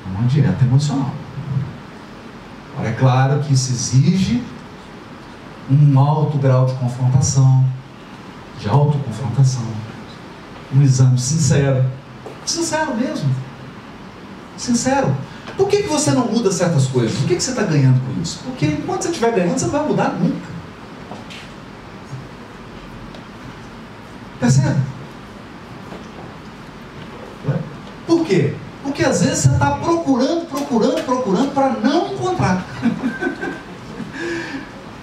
[0.05, 1.13] É uma dieta emocional.
[2.75, 4.45] Agora, é claro que isso exige
[5.69, 7.65] um alto grau de confrontação,
[8.59, 9.63] de autoconfrontação,
[10.75, 11.85] um exame sincero,
[12.45, 13.31] sincero mesmo,
[14.57, 15.17] sincero.
[15.57, 17.19] Por que, que você não muda certas coisas?
[17.21, 18.41] O que, que você está ganhando com isso?
[18.45, 20.57] Porque enquanto você estiver ganhando, você não vai mudar nunca.
[24.39, 24.81] Percebe?
[28.07, 28.55] Por quê?
[28.83, 32.65] Porque às vezes você está procurando, procurando, procurando para não encontrar.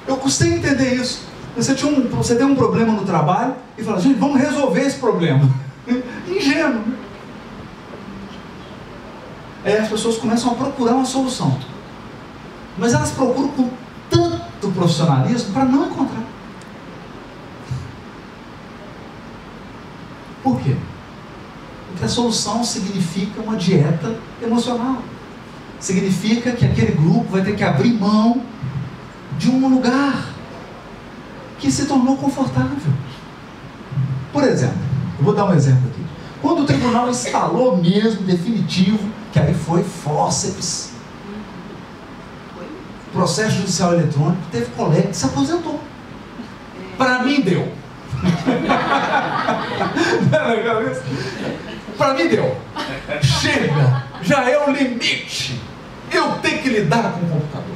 [0.08, 1.33] Eu custei entender isso.
[1.56, 4.98] Você, tinha um, você tem um problema no trabalho e fala, gente, vamos resolver esse
[4.98, 5.50] problema.
[6.28, 6.84] Ingênuo.
[9.64, 11.58] Aí as pessoas começam a procurar uma solução.
[12.78, 13.70] Mas elas procuram com
[14.10, 16.24] tanto profissionalismo para não encontrar.
[20.42, 20.76] Por quê?
[21.90, 24.98] Porque a solução significa uma dieta emocional.
[25.80, 28.42] Significa que aquele grupo vai ter que abrir mão
[29.38, 30.33] de um lugar
[31.64, 32.76] que se tornou confortável.
[34.34, 34.78] Por exemplo,
[35.18, 36.04] eu vou dar um exemplo aqui.
[36.42, 39.00] Quando o tribunal instalou mesmo, definitivo,
[39.32, 40.92] que aí foi fórceps,
[43.14, 45.80] processo judicial eletrônico, teve colega que se aposentou.
[46.98, 47.72] Para mim deu.
[51.98, 52.58] Para mim deu.
[53.22, 55.62] Chega, já é o limite.
[56.12, 57.73] Eu tenho que lidar com o computador.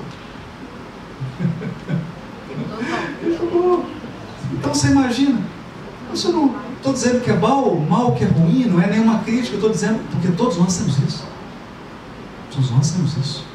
[4.53, 5.39] Então você imagina.
[6.13, 9.55] Eu não estou dizendo que é mal, mal que é ruim, não é nenhuma crítica,
[9.55, 11.25] estou dizendo porque todos nós temos isso.
[12.51, 13.45] Todos nós temos isso.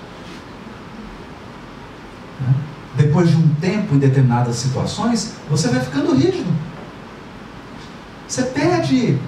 [2.40, 2.54] Né?
[2.96, 6.52] Depois de um tempo em determinadas situações, você vai ficando rígido.
[8.28, 9.18] Você perde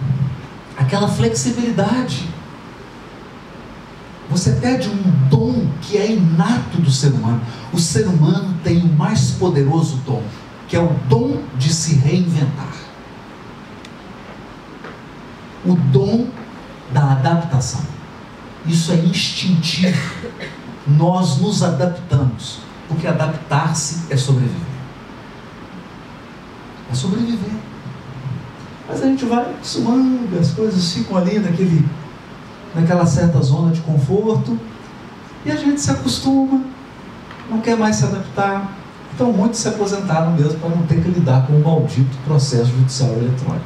[0.76, 2.28] aquela flexibilidade.
[4.30, 7.40] Você perde um dom que é inato do ser humano.
[7.72, 10.22] O ser humano tem o mais poderoso dom,
[10.68, 12.72] que é o dom de se reinventar.
[15.64, 16.26] O dom
[16.92, 17.82] da adaptação.
[18.66, 20.28] Isso é instintivo.
[20.86, 22.58] Nós nos adaptamos,
[22.88, 24.60] porque adaptar-se é sobreviver.
[26.90, 27.54] É sobreviver.
[28.86, 31.88] Mas a gente vai suando, as coisas ficam ali naquele,
[32.74, 34.58] naquela certa zona de conforto,
[35.44, 36.60] e a gente se acostuma,
[37.50, 38.83] não quer mais se adaptar.
[39.14, 43.10] Então muitos se aposentaram mesmo para não ter que lidar com o maldito processo judicial
[43.10, 43.64] eletrônico.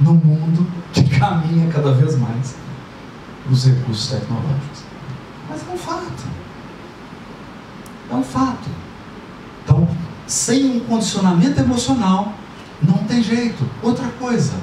[0.00, 2.56] No mundo que caminha cada vez mais
[3.48, 4.82] os recursos tecnológicos.
[5.48, 6.24] Mas é um fato.
[8.10, 8.68] É um fato.
[9.64, 9.88] Então,
[10.26, 12.32] sem um condicionamento emocional,
[12.82, 13.64] não tem jeito.
[13.82, 14.54] Outra coisa,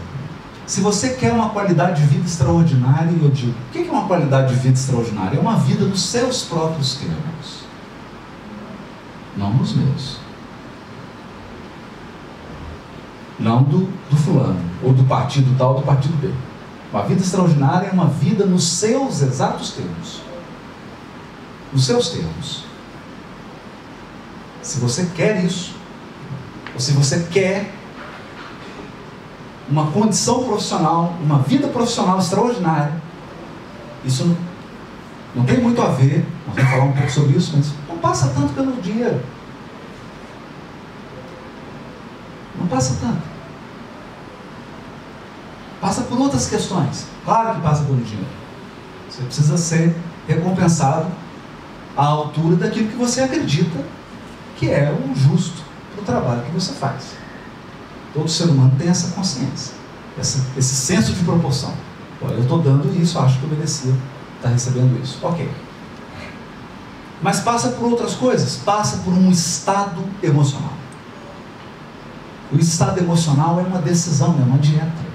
[0.68, 4.54] Se você quer uma qualidade de vida extraordinária, eu digo: o que é uma qualidade
[4.54, 5.38] de vida extraordinária?
[5.38, 7.66] É uma vida nos seus próprios termos,
[9.38, 10.18] não nos meus.
[13.38, 16.34] Não do, do fulano, ou do partido tal, ou do partido B.
[16.92, 20.22] Uma vida extraordinária é uma vida nos seus exatos termos.
[21.74, 22.64] Nos seus termos.
[24.62, 25.76] Se você quer isso,
[26.74, 27.75] ou se você quer
[29.70, 32.94] uma condição profissional, uma vida profissional extraordinária,
[34.04, 34.38] isso não,
[35.36, 38.30] não tem muito a ver, nós vamos falar um pouco sobre isso, mas não passa
[38.30, 39.22] tanto pelo dinheiro.
[42.60, 43.22] Não passa tanto.
[45.82, 47.06] Passa por outras questões.
[47.26, 48.28] Claro que passa pelo dinheiro.
[49.10, 49.96] Você precisa ser
[50.28, 51.08] recompensado
[51.98, 53.84] à altura daquilo que você acredita
[54.58, 55.64] que é o justo
[55.94, 57.15] para o trabalho que você faz.
[58.16, 59.74] Todo ser humano tem essa consciência,
[60.18, 61.74] essa, esse senso de proporção.
[62.22, 63.94] Olha, eu estou dando isso, acho que eu merecia
[64.38, 65.20] estar recebendo isso.
[65.22, 65.52] Ok.
[67.22, 70.72] Mas passa por outras coisas, passa por um estado emocional.
[72.54, 75.06] O estado emocional é uma decisão, é uma dieta.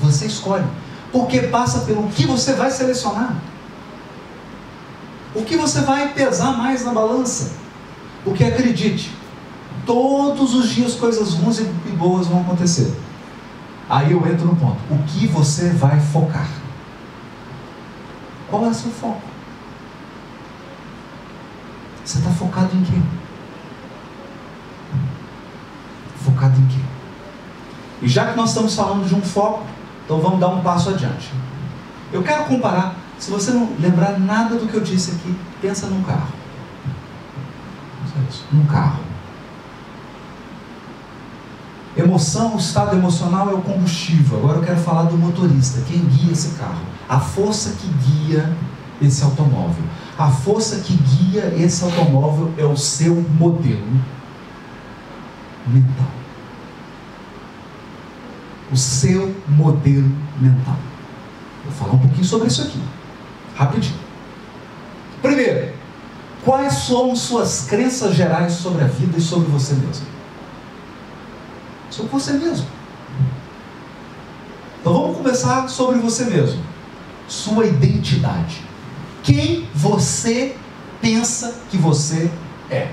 [0.00, 0.66] Você escolhe.
[1.10, 3.36] Porque passa pelo que você vai selecionar.
[5.34, 7.52] O que você vai pesar mais na balança.
[8.22, 9.12] Porque acredite,
[9.86, 12.94] todos os dias coisas ruins e boas vão acontecer.
[13.88, 16.48] Aí eu entro no ponto: o que você vai focar?
[18.48, 19.22] Qual é o seu foco?
[22.04, 23.00] Você está focado em quê?
[26.24, 26.80] Focado em quê?
[28.02, 29.64] E já que nós estamos falando de um foco,
[30.04, 31.32] então vamos dar um passo adiante.
[32.12, 36.02] Eu quero comparar, se você não lembrar nada do que eu disse aqui, pensa num
[36.02, 36.28] carro.
[38.52, 39.00] Num carro.
[41.96, 44.38] Emoção, o estado emocional é o combustível.
[44.38, 46.84] Agora eu quero falar do motorista, quem guia esse carro.
[47.08, 48.52] A força que guia
[49.00, 49.84] esse automóvel.
[50.18, 53.86] A força que guia esse automóvel é o seu modelo
[55.66, 56.10] mental.
[58.72, 60.76] O seu modelo mental.
[61.64, 62.80] Vou falar um pouquinho sobre isso aqui.
[63.54, 63.96] Rapidinho.
[65.22, 65.72] Primeiro,
[66.44, 70.13] quais são suas crenças gerais sobre a vida e sobre você mesmo?
[71.94, 72.66] Sobre você mesmo.
[74.80, 76.62] Então vamos começar sobre você mesmo.
[77.28, 78.62] Sua identidade.
[79.22, 80.56] Quem você
[81.00, 82.30] pensa que você
[82.70, 82.90] é?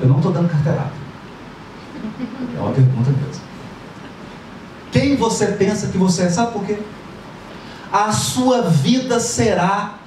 [0.00, 0.92] Eu não estou dando carteirada.
[2.56, 3.42] É uma pergunta mesmo.
[4.92, 6.30] Quem você pensa que você é?
[6.30, 6.78] Sabe por quê?
[7.92, 9.98] A sua vida será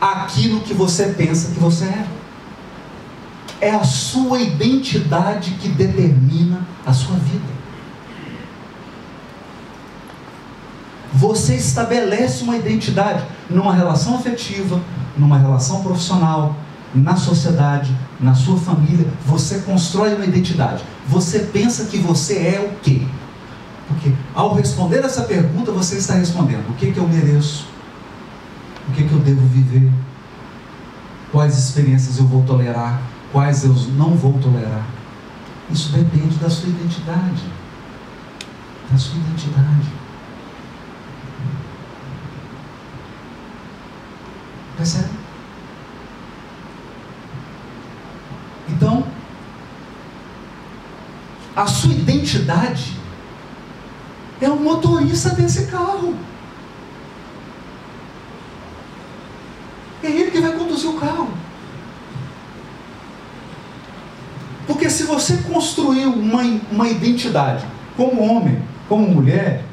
[0.00, 2.06] aquilo que você pensa que você é.
[3.60, 7.58] É a sua identidade que determina a sua vida.
[11.12, 14.80] Você estabelece uma identidade numa relação afetiva,
[15.16, 16.54] numa relação profissional,
[16.94, 19.06] na sociedade, na sua família.
[19.26, 20.84] Você constrói uma identidade.
[21.06, 23.02] Você pensa que você é o quê?
[23.88, 27.66] Porque ao responder essa pergunta, você está respondendo: o que, que eu mereço?
[28.88, 29.90] O que, que eu devo viver?
[31.32, 33.00] Quais experiências eu vou tolerar?
[33.32, 34.86] Quais eu não vou tolerar.
[35.70, 37.42] Isso depende da sua identidade.
[38.90, 39.88] Da sua identidade.
[44.76, 45.10] Percebe?
[48.68, 49.04] Então,
[51.56, 52.96] a sua identidade
[54.40, 56.16] é o motorista desse carro.
[60.02, 61.28] É ele que vai conduzir o carro.
[64.68, 67.66] Porque se você construiu uma, uma identidade
[67.96, 69.64] como homem, como mulher,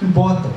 [0.00, 0.48] não importa.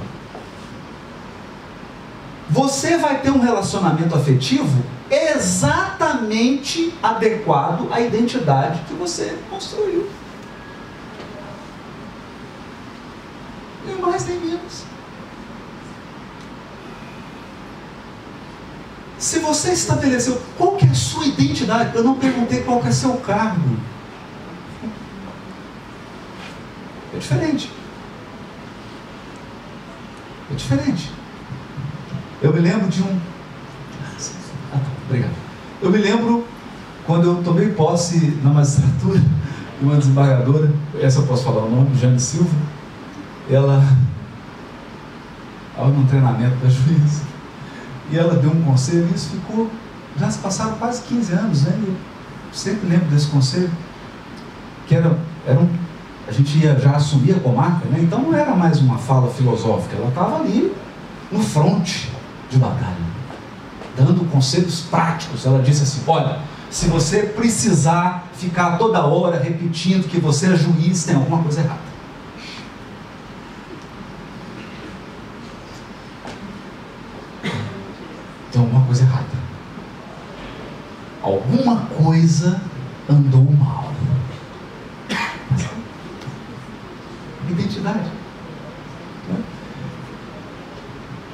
[2.47, 10.07] Você vai ter um relacionamento afetivo exatamente adequado à identidade que você construiu.
[13.83, 14.83] Nem mais nem menos.
[19.17, 22.91] Se você estabeleceu qual que é a sua identidade, eu não perguntei qual que é
[22.91, 23.77] seu cargo.
[27.13, 27.71] É diferente.
[30.51, 31.11] É diferente.
[32.41, 33.19] Eu me lembro de um.
[34.71, 35.33] Ah, tá, obrigado.
[35.81, 36.45] Eu me lembro
[37.05, 41.95] quando eu tomei posse na magistratura de uma desembargadora, essa eu posso falar o nome,
[41.97, 42.55] Jane Silva.
[43.49, 43.83] Ela,
[45.71, 47.23] estava num treinamento da juíza,
[48.11, 49.69] e ela deu um conselho, e isso ficou.
[50.19, 51.79] Já se passaram quase 15 anos, né?
[51.85, 51.95] Eu
[52.51, 53.69] sempre lembro desse conselho,
[54.87, 55.67] que era, era um
[56.27, 57.99] a gente ia já assumir a comarca, né?
[58.01, 60.75] então não era mais uma fala filosófica, ela estava ali
[61.31, 62.11] no fronte
[62.49, 62.97] de batalha,
[63.95, 65.45] dando conselhos práticos.
[65.45, 66.39] Ela disse assim: Olha,
[66.69, 71.87] se você precisar ficar toda hora repetindo que você é juiz, tem alguma coisa errada.
[78.51, 79.25] Tem alguma coisa errada.
[81.21, 81.87] Alguma
[82.17, 82.59] coisa
[83.07, 83.93] andou mal.
[87.49, 88.11] Identidade.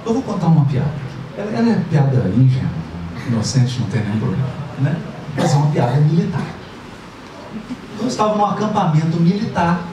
[0.06, 0.92] Eu vou contar uma piada.
[1.38, 2.70] Ela, ela é piada ingênua,
[3.28, 4.46] inocente, não tem nenhum problema.
[4.80, 5.02] Né?
[5.38, 6.46] Mas é uma piada militar.
[8.00, 9.88] Eu estava num acampamento militar,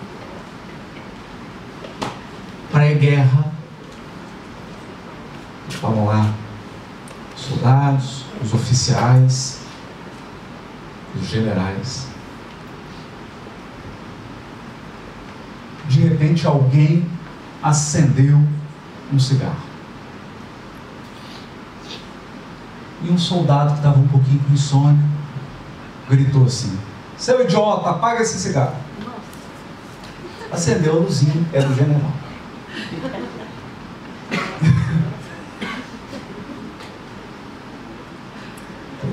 [2.72, 3.53] pré-guerra.
[5.68, 6.34] Estavam lá
[7.36, 9.59] soldados, os oficiais,
[11.14, 12.06] os generais.
[15.88, 17.08] De repente alguém
[17.62, 18.40] acendeu
[19.12, 19.70] um cigarro.
[23.02, 25.02] E um soldado que estava um pouquinho com insônia
[26.08, 26.78] gritou assim:
[27.16, 28.76] Seu idiota, apaga esse cigarro.
[30.50, 32.12] Acendeu a luzinha, era o general.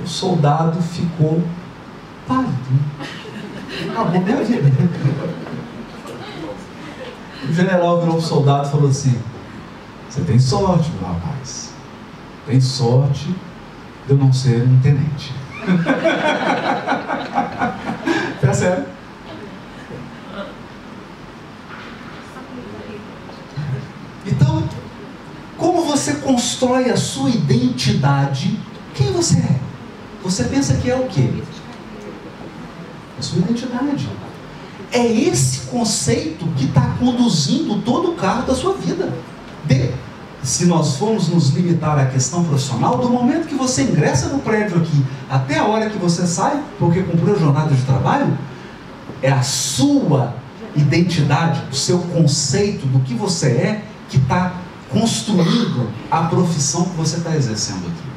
[0.04, 1.44] o soldado ficou
[2.28, 2.54] pálido.
[3.90, 4.70] Acabou minha vida.
[7.48, 9.18] O general virou o soldado e falou assim:
[10.10, 11.72] Você tem sorte, meu rapaz.
[12.46, 13.34] Tem sorte
[14.06, 15.34] de eu não ser um tenente.
[18.42, 18.86] tá sério?
[24.26, 24.68] Então,
[25.58, 28.60] como você constrói a sua identidade?
[28.94, 29.60] Quem você é?
[30.24, 31.44] Você pensa que é o quê?
[33.18, 34.10] A sua identidade.
[34.92, 39.12] É esse conceito que está conduzindo todo o carro da sua vida.
[39.66, 39.92] De
[40.44, 44.78] se nós formos nos limitar à questão profissional, do momento que você ingressa no prédio
[44.78, 48.38] aqui até a hora que você sai, porque cumpriu a jornada de trabalho,
[49.22, 50.36] é a sua
[50.76, 54.54] identidade, o seu conceito do que você é, que está
[54.90, 58.08] construindo a profissão que você está exercendo aqui.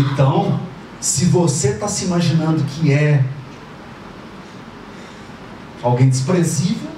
[0.00, 0.60] Então,
[1.02, 3.24] se você está se imaginando que é
[5.82, 6.92] alguém desprezível,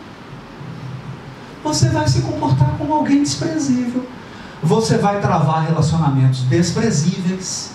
[1.65, 4.07] você vai se comportar como alguém desprezível.
[4.63, 7.71] Você vai travar relacionamentos desprezíveis.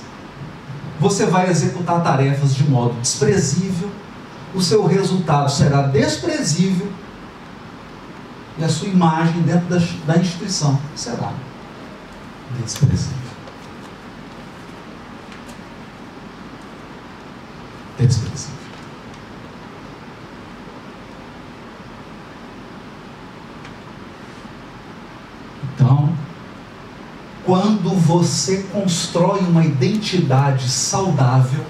[1.00, 3.90] Você vai executar tarefas de modo desprezível.
[4.54, 6.92] O seu resultado será desprezível.
[8.60, 11.34] E a sua imagem dentro da, da instituição será
[12.62, 13.19] desprezível.
[25.76, 26.14] Então,
[27.46, 31.66] quando você constrói uma identidade saudável,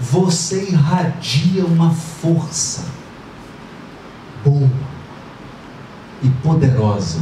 [0.00, 2.84] você irradia uma força
[4.44, 4.70] boa
[6.22, 7.20] e poderosa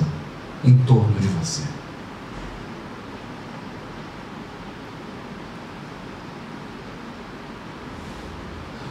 [0.65, 1.76] em torno de você.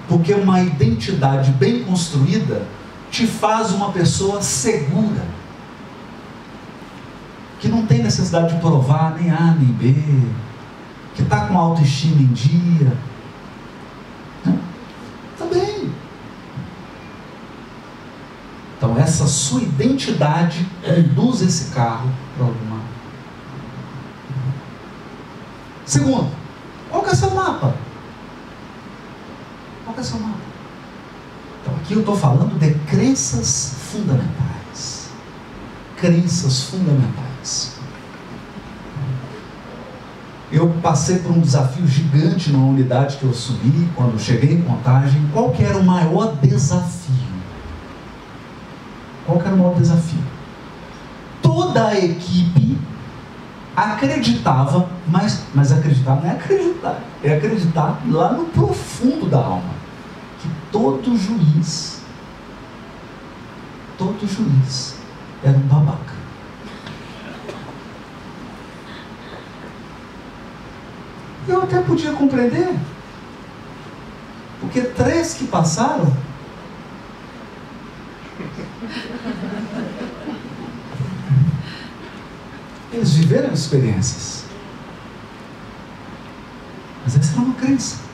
[0.08, 2.68] Porque uma identidade bem construída
[3.10, 5.24] te faz uma pessoa segura
[7.60, 9.94] que não tem necessidade de provar nem A nem B,
[11.16, 12.96] que está com autoestima em dia.
[15.34, 15.92] Está bem.
[18.78, 22.82] Então, essa sua identidade conduz esse carro para alguma.
[25.86, 26.30] Segundo,
[26.92, 27.74] qual que é seu mapa?
[29.96, 30.38] Mapa?
[31.62, 35.10] Então, aqui eu estou falando de crenças fundamentais.
[35.98, 37.76] Crenças fundamentais.
[40.52, 45.28] Eu passei por um desafio gigante numa unidade que eu assumi quando cheguei em contagem.
[45.34, 47.16] Qual que era o maior desafio?
[49.26, 50.20] Qual que era o maior desafio?
[51.42, 52.78] Toda a equipe
[53.76, 59.74] acreditava, mas, mas acreditar não é acreditar, é acreditar lá no profundo da alma,
[60.76, 62.02] todo juiz,
[63.98, 64.98] todo juiz
[65.42, 66.14] era um babaca.
[71.48, 72.78] Eu até podia compreender.
[74.60, 76.14] Porque três que passaram.
[82.92, 84.44] Eles viveram experiências.
[87.06, 88.05] Mas essa era uma crença.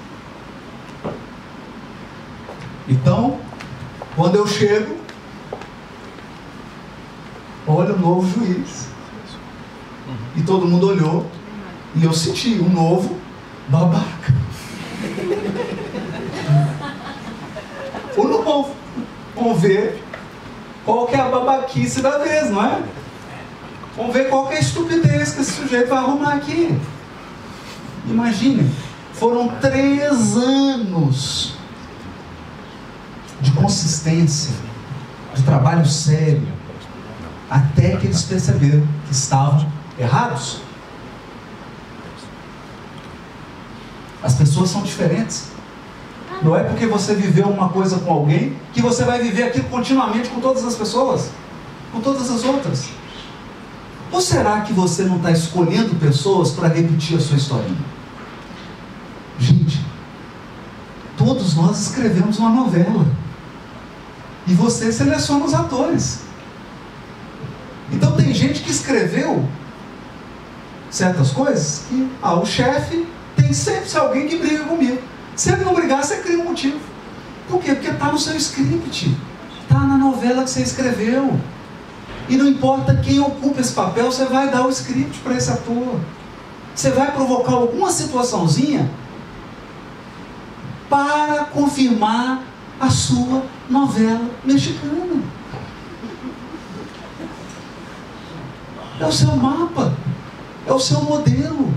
[2.91, 3.39] Então,
[4.17, 4.97] quando eu chego,
[7.65, 8.89] olha o novo juiz.
[10.35, 11.25] E todo mundo olhou
[11.95, 13.17] e eu senti um novo
[13.69, 14.33] babaca.
[18.17, 18.75] O novo.
[19.35, 20.03] Vamos ver
[20.83, 22.83] qual que é a babaquice da vez, não é?
[23.95, 26.77] Vamos ver qual que é a estupidez que esse sujeito vai arrumar aqui.
[28.05, 28.69] Imagine,
[29.13, 31.60] foram três anos
[33.41, 34.53] de consistência,
[35.33, 36.47] de trabalho sério,
[37.49, 39.67] até que eles perceberam que estavam
[39.99, 40.61] errados.
[44.23, 45.51] As pessoas são diferentes.
[46.41, 50.29] Não é porque você viveu uma coisa com alguém que você vai viver aquilo continuamente
[50.29, 51.29] com todas as pessoas,
[51.91, 52.89] com todas as outras.
[54.11, 57.77] Ou será que você não está escolhendo pessoas para repetir a sua historinha?
[59.39, 59.83] Gente,
[61.17, 63.05] todos nós escrevemos uma novela.
[64.47, 66.21] E você seleciona os atores.
[67.91, 69.45] Então tem gente que escreveu
[70.89, 75.01] certas coisas que ah, o chefe tem sempre alguém que briga comigo.
[75.35, 76.79] Se ele não brigar, você cria um motivo.
[77.49, 77.73] Por quê?
[77.73, 79.15] Porque está no seu script.
[79.61, 81.39] Está na novela que você escreveu.
[82.29, 85.99] E não importa quem ocupa esse papel, você vai dar o script para esse ator.
[86.73, 88.89] Você vai provocar alguma situaçãozinha
[90.89, 92.43] para confirmar
[92.81, 95.21] a sua novela mexicana.
[98.99, 99.93] É o seu mapa,
[100.65, 101.71] é o seu modelo.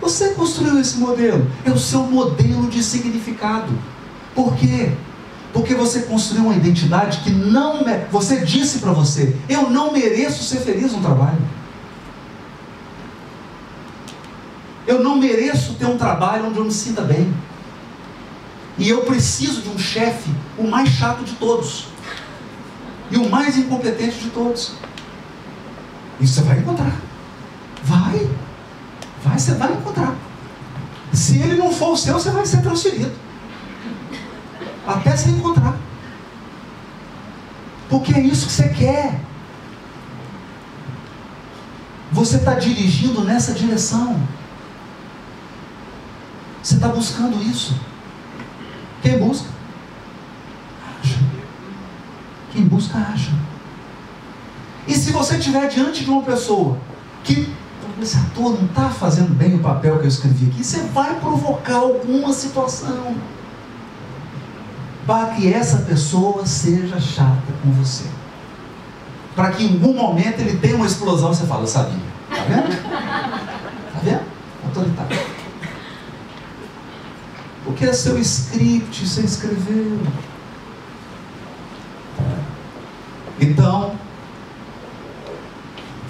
[0.00, 3.72] Você construiu esse modelo, é o seu modelo de significado.
[4.34, 4.92] Por quê?
[5.52, 7.84] Porque você construiu uma identidade que não.
[8.10, 11.38] Você disse para você: eu não mereço ser feliz no trabalho.
[14.86, 17.32] Eu não mereço ter um trabalho onde eu me sinta bem.
[18.78, 21.86] E eu preciso de um chefe, o mais chato de todos.
[23.10, 24.72] E o mais incompetente de todos.
[26.20, 26.96] Isso você vai encontrar.
[27.84, 28.30] Vai.
[29.24, 30.14] Vai, você vai encontrar.
[31.12, 33.26] Se ele não for o seu, você vai ser transferido
[34.86, 35.76] até se encontrar.
[37.88, 39.20] Porque é isso que você quer.
[42.12, 44.20] Você está dirigindo nessa direção.
[46.62, 47.78] Você está buscando isso.
[49.06, 49.48] Quem busca?
[51.00, 51.18] Acha.
[52.52, 53.30] Quem busca, acha.
[54.88, 56.76] E se você estiver diante de uma pessoa
[57.22, 57.48] que
[58.02, 61.76] esse ator não está fazendo bem o papel que eu escrevi aqui, você vai provocar
[61.76, 63.14] alguma situação
[65.06, 68.06] para que essa pessoa seja chata com você.
[69.36, 71.94] Para que em algum momento ele tenha uma explosão você fala, eu sabia.
[72.28, 72.72] Está vendo?
[72.72, 74.22] Está vendo?
[74.64, 75.25] Autoritário.
[77.66, 80.00] Porque é seu script, você escreveu.
[83.38, 83.92] Então,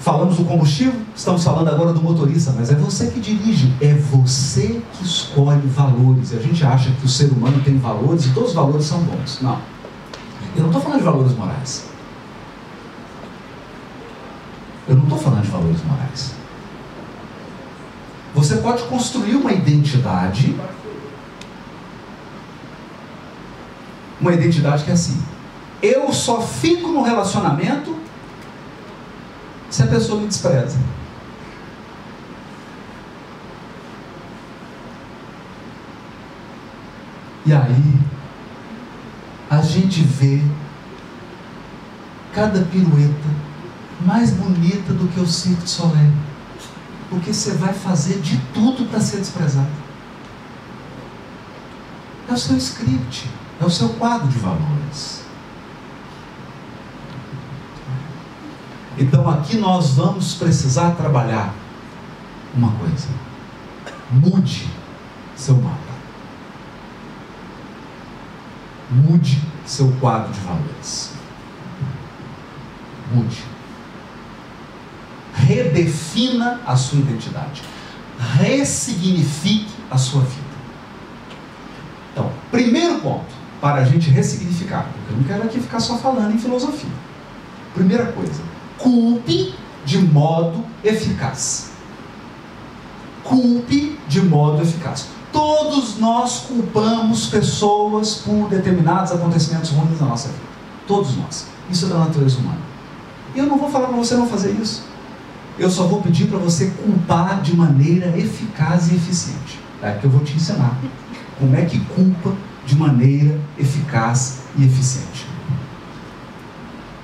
[0.07, 4.81] Falamos do combustível, estamos falando agora do motorista, mas é você que dirige, é você
[4.93, 6.31] que escolhe valores.
[6.31, 9.01] E a gente acha que o ser humano tem valores e todos os valores são
[9.01, 9.39] bons.
[9.41, 9.59] Não.
[10.55, 11.87] Eu não estou falando de valores morais.
[14.87, 16.31] Eu não estou falando de valores morais.
[18.33, 20.55] Você pode construir uma identidade,
[24.19, 25.21] uma identidade que é assim:
[25.81, 27.95] eu só fico no relacionamento
[29.69, 30.77] se a pessoa me despreza?
[37.45, 37.93] E aí,
[39.49, 40.41] a gente vê
[42.33, 43.29] cada pirueta
[44.01, 46.11] mais bonita do que o Circo de Soleil.
[47.09, 49.69] Porque você vai fazer de tudo para ser desprezado.
[52.29, 53.29] É o seu script,
[53.59, 55.25] é o seu quadro de valores.
[58.97, 61.53] Então aqui nós vamos precisar trabalhar
[62.55, 63.09] uma coisa.
[64.09, 64.67] Mude
[65.35, 65.77] seu mapa.
[68.89, 71.13] Mude seu quadro de valores.
[73.13, 73.43] Mude.
[75.33, 77.61] Redefina a sua identidade.
[78.39, 80.47] Ressignifique a sua vida.
[82.11, 86.33] Então, primeiro ponto para a gente ressignificar, porque eu não quero aqui ficar só falando
[86.33, 86.89] em filosofia.
[87.73, 88.41] Primeira coisa,
[88.77, 89.55] culpe
[89.85, 91.71] de modo eficaz.
[93.23, 95.07] Culpe de modo eficaz.
[95.31, 100.41] Todos nós culpamos pessoas por determinados acontecimentos ruins na nossa vida.
[100.87, 101.47] Todos nós.
[101.69, 102.61] Isso é da natureza humana.
[103.35, 104.83] E eu não vou falar para você não fazer isso.
[105.59, 109.59] Eu só vou pedir para você culpar de maneira eficaz e eficiente.
[109.81, 110.77] É que eu vou te ensinar
[111.39, 112.33] como é que culpa
[112.67, 115.25] de maneira eficaz e eficiente.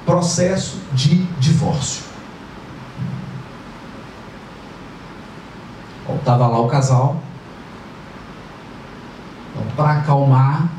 [0.05, 2.03] Processo de divórcio.
[6.19, 7.21] Estava lá o casal.
[9.51, 10.69] Então, para acalmar,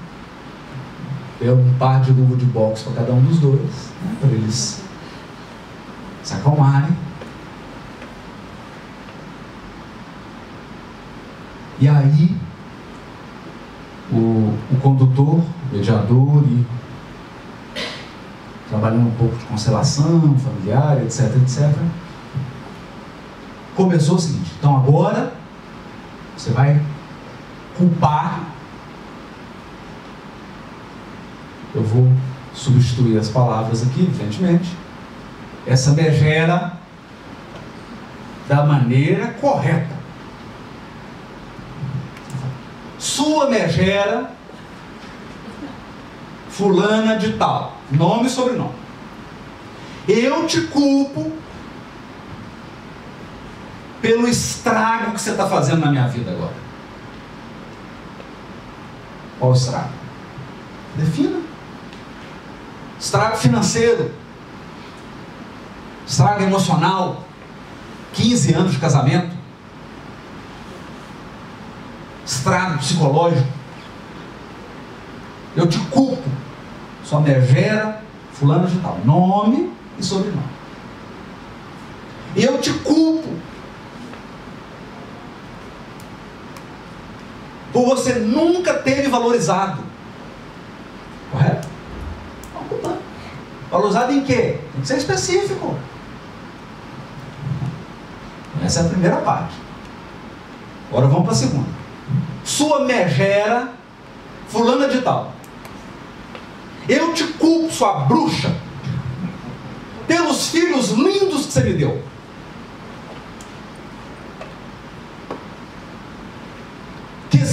[1.40, 4.82] deu um par de luva de boxe para cada um dos dois, né, para eles
[6.22, 6.96] se acalmarem.
[11.78, 12.36] E aí,
[14.70, 15.40] o, condutor,
[15.72, 16.66] mediador e
[18.68, 21.70] trabalhando um pouco de constelação familiar, etc, etc.
[23.74, 25.32] Começou o seguinte: então agora
[26.36, 26.80] você vai
[27.76, 28.40] culpar.
[31.74, 32.12] Eu vou
[32.52, 34.70] substituir as palavras aqui, evidentemente.
[35.66, 36.78] Essa megera
[38.48, 39.94] da maneira correta.
[42.98, 44.30] Sua megera,
[46.56, 48.74] fulana de tal, nome e sobrenome.
[50.06, 51.32] Eu te culpo
[54.00, 56.54] pelo estrago que você está fazendo na minha vida agora.
[59.38, 59.90] Qual o estrago?
[60.94, 61.40] Defina.
[63.00, 64.14] Estrago financeiro.
[66.06, 67.24] Estrago emocional.
[68.12, 69.34] 15 anos de casamento.
[72.24, 73.48] Estrago psicológico.
[75.56, 76.43] Eu te culpo.
[77.04, 78.02] Sua megera,
[78.32, 78.98] fulano de tal.
[79.04, 80.42] Nome e sobrenome.
[82.34, 83.28] Eu te culpo
[87.72, 89.82] por você nunca teve valorizado.
[91.30, 91.68] Correto?
[93.70, 94.60] Valorizado em quê?
[94.72, 95.76] Tem que ser específico.
[98.64, 99.54] Essa é a primeira parte.
[100.88, 101.68] Agora vamos para a segunda.
[102.44, 103.72] Sua megera,
[104.48, 105.33] fulana de tal.
[106.88, 108.54] Eu te culpo, sua bruxa,
[110.06, 112.14] pelos filhos lindos que você me deu.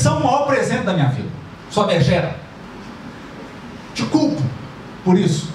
[0.01, 1.29] são o maior presente da minha vida.
[1.69, 2.35] Sua megera.
[3.93, 4.41] Te culpo
[5.05, 5.49] por isso.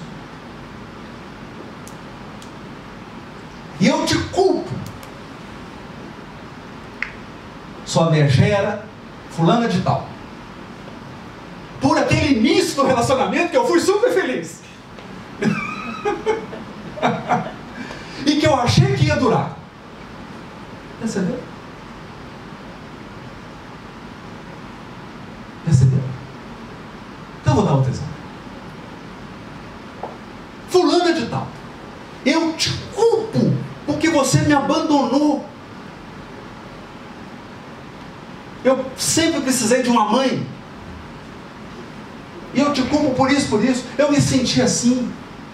[3.79, 4.69] E eu te culpo.
[7.85, 8.85] Sua megera,
[9.29, 10.07] fulana de tal.
[12.77, 14.61] Do relacionamento que eu fui super feliz.
[18.23, 19.57] e que eu achei que ia durar.
[20.99, 21.39] Percebeu?
[25.65, 26.03] Percebeu?
[27.41, 28.13] Então vou dar outro exemplo.
[30.69, 31.47] Fulana de tal,
[32.23, 33.57] eu te culpo
[33.87, 35.43] porque você me abandonou.
[38.63, 40.56] Eu sempre precisei de uma mãe.
[42.57, 43.85] E eu te culpo por isso, por isso.
[43.97, 45.09] Eu me senti assim.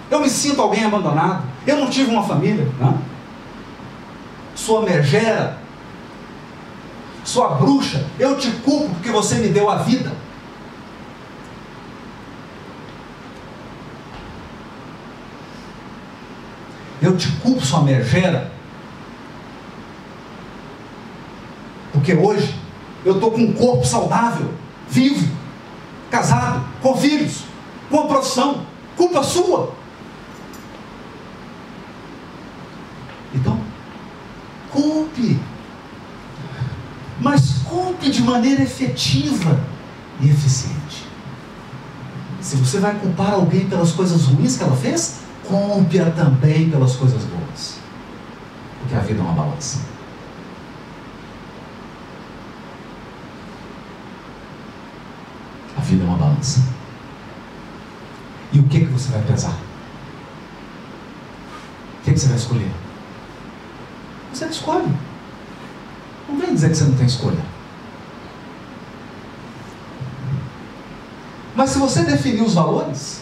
[0.10, 1.44] Eu me sinto alguém abandonado.
[1.68, 2.68] Eu não tive uma família.
[2.80, 2.98] Não?
[4.56, 5.62] Sua megera
[7.24, 10.12] sua bruxa, eu te culpo porque você me deu a vida.
[17.02, 18.50] Eu te culpo, sua megera,
[21.92, 22.56] porque hoje
[23.04, 24.54] eu estou com um corpo saudável,
[24.88, 25.30] vivo,
[26.14, 27.46] casado, com filhos,
[27.90, 29.74] com uma profissão, culpa sua.
[33.34, 33.60] Então,
[34.72, 35.40] culpe
[37.20, 39.60] mas culpe de maneira efetiva
[40.20, 41.08] e eficiente.
[42.42, 47.24] Se você vai culpar alguém pelas coisas ruins que ela fez, culpe-a também pelas coisas
[47.24, 47.78] boas.
[48.80, 49.93] Porque a vida é uma balança.
[55.84, 56.62] Vida é uma balança.
[58.52, 59.58] E o que, que você vai pesar?
[62.00, 62.72] O que, que você vai escolher?
[64.34, 64.92] Você escolhe.
[66.28, 67.46] Não vem dizer que você não tem escolha.
[71.56, 73.22] Mas se você definir os valores,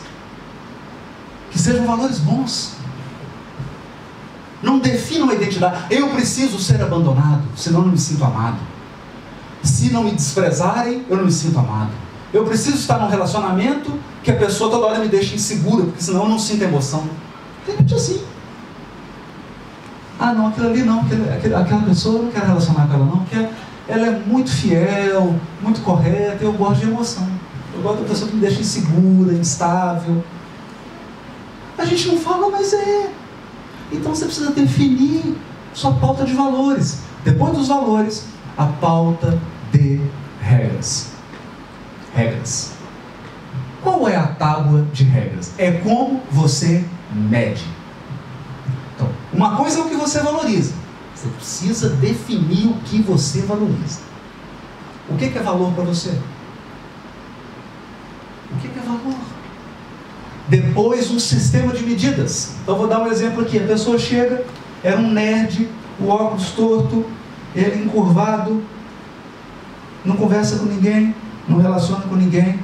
[1.51, 2.73] que sejam valores bons.
[4.63, 5.93] Não defina uma identidade.
[5.93, 8.57] Eu preciso ser abandonado, senão eu não me sinto amado.
[9.63, 11.91] Se não me desprezarem, eu não me sinto amado.
[12.33, 13.91] Eu preciso estar num relacionamento
[14.23, 17.03] que a pessoa toda hora me deixa insegura, porque senão eu não sinto emoção.
[17.65, 18.21] Tem gente assim.
[20.19, 23.47] Ah, não, aquilo ali não, aquela pessoa eu não quero relacionar com ela não, porque
[23.87, 27.27] ela é muito fiel, muito correta, eu gosto de emoção.
[27.73, 30.23] Eu gosto da pessoa que me deixa insegura, instável.
[31.77, 33.11] A gente não fala, mas é.
[33.91, 35.35] Então você precisa definir
[35.73, 36.99] sua pauta de valores.
[37.23, 38.25] Depois dos valores,
[38.57, 39.39] a pauta
[39.71, 39.99] de
[40.39, 41.10] regras.
[42.15, 42.73] Regras.
[44.37, 45.53] tábua de regras.
[45.57, 46.83] É como você
[47.13, 47.63] mede.
[48.95, 50.73] Então, uma coisa é o que você valoriza.
[51.15, 53.99] Você precisa definir o que você valoriza.
[55.09, 56.09] O que é valor para você?
[58.51, 59.19] O que é valor?
[60.47, 62.55] Depois, um sistema de medidas.
[62.63, 63.57] Então, vou dar um exemplo aqui.
[63.57, 64.43] A pessoa chega,
[64.83, 67.05] era um nerd, o óculos torto,
[67.55, 68.63] ele encurvado,
[70.03, 71.13] não conversa com ninguém,
[71.47, 72.59] não relaciona com ninguém.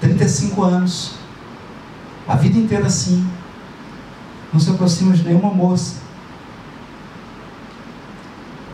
[0.00, 1.14] 35 anos,
[2.26, 3.26] a vida inteira assim,
[4.52, 5.96] não se aproxima de nenhuma moça,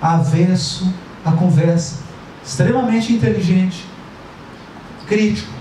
[0.00, 0.92] avesso
[1.24, 2.02] à conversa,
[2.44, 3.84] extremamente inteligente,
[5.06, 5.52] crítico.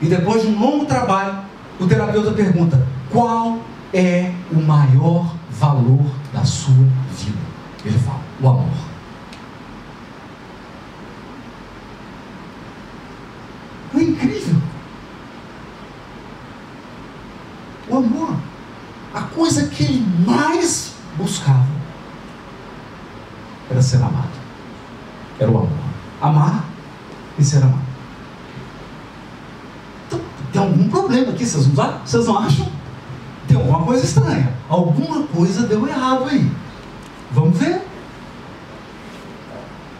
[0.00, 1.38] E depois de um longo trabalho,
[1.78, 3.60] o terapeuta pergunta: qual
[3.92, 6.74] é o maior valor da sua
[7.16, 7.38] vida?
[7.84, 8.87] Ele fala: o amor.
[13.98, 14.54] É incrível?
[17.88, 18.36] O amor,
[19.12, 21.66] a coisa que ele mais buscava,
[23.68, 24.28] era ser amado.
[25.40, 25.78] Era o amor.
[26.20, 26.64] Amar
[27.38, 27.88] e ser amado.
[30.06, 30.20] Então,
[30.52, 32.68] tem algum problema aqui, vocês não, vocês não acham?
[33.48, 34.54] Tem alguma coisa estranha.
[34.68, 36.48] Alguma coisa deu errado aí.
[37.32, 37.82] Vamos ver.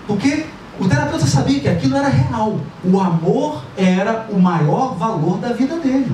[0.07, 0.47] Porque
[0.79, 2.61] o terapeuta sabia que aquilo era real.
[2.85, 6.13] O amor era o maior valor da vida dele.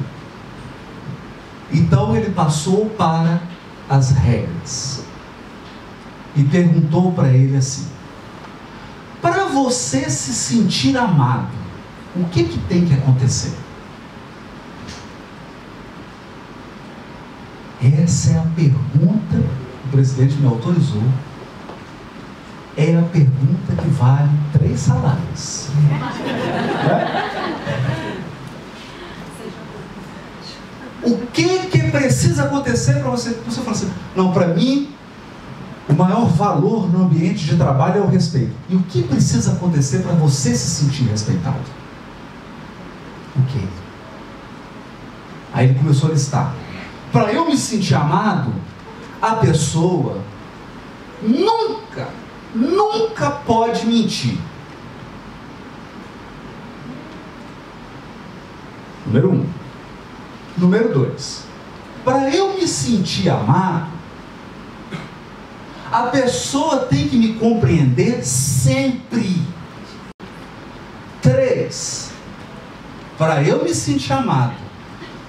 [1.72, 3.40] Então ele passou para
[3.88, 5.04] as regras
[6.34, 7.88] e perguntou para ele assim:
[9.20, 11.48] Para você se sentir amado,
[12.16, 13.54] o que, que tem que acontecer?
[17.82, 19.36] Essa é a pergunta,
[19.84, 21.02] o presidente me autorizou.
[22.76, 25.68] É a pergunta que vale três salários.
[31.02, 33.30] O que que precisa acontecer para você?
[33.46, 34.90] Você fala assim, não, para mim,
[35.88, 38.52] o maior valor no ambiente de trabalho é o respeito.
[38.68, 41.56] E o que precisa acontecer para você se sentir respeitado?
[43.36, 43.64] O quê?
[45.52, 46.54] Aí ele começou a listar
[47.14, 48.52] para eu me sentir amado,
[49.22, 50.18] a pessoa
[51.22, 52.08] nunca,
[52.54, 54.38] nunca pode mentir.
[59.06, 59.46] Número um.
[60.56, 61.44] Número dois.
[62.04, 63.88] Para eu me sentir amado,
[65.90, 69.42] a pessoa tem que me compreender sempre.
[71.20, 72.10] Três.
[73.16, 74.54] Para eu me sentir amado,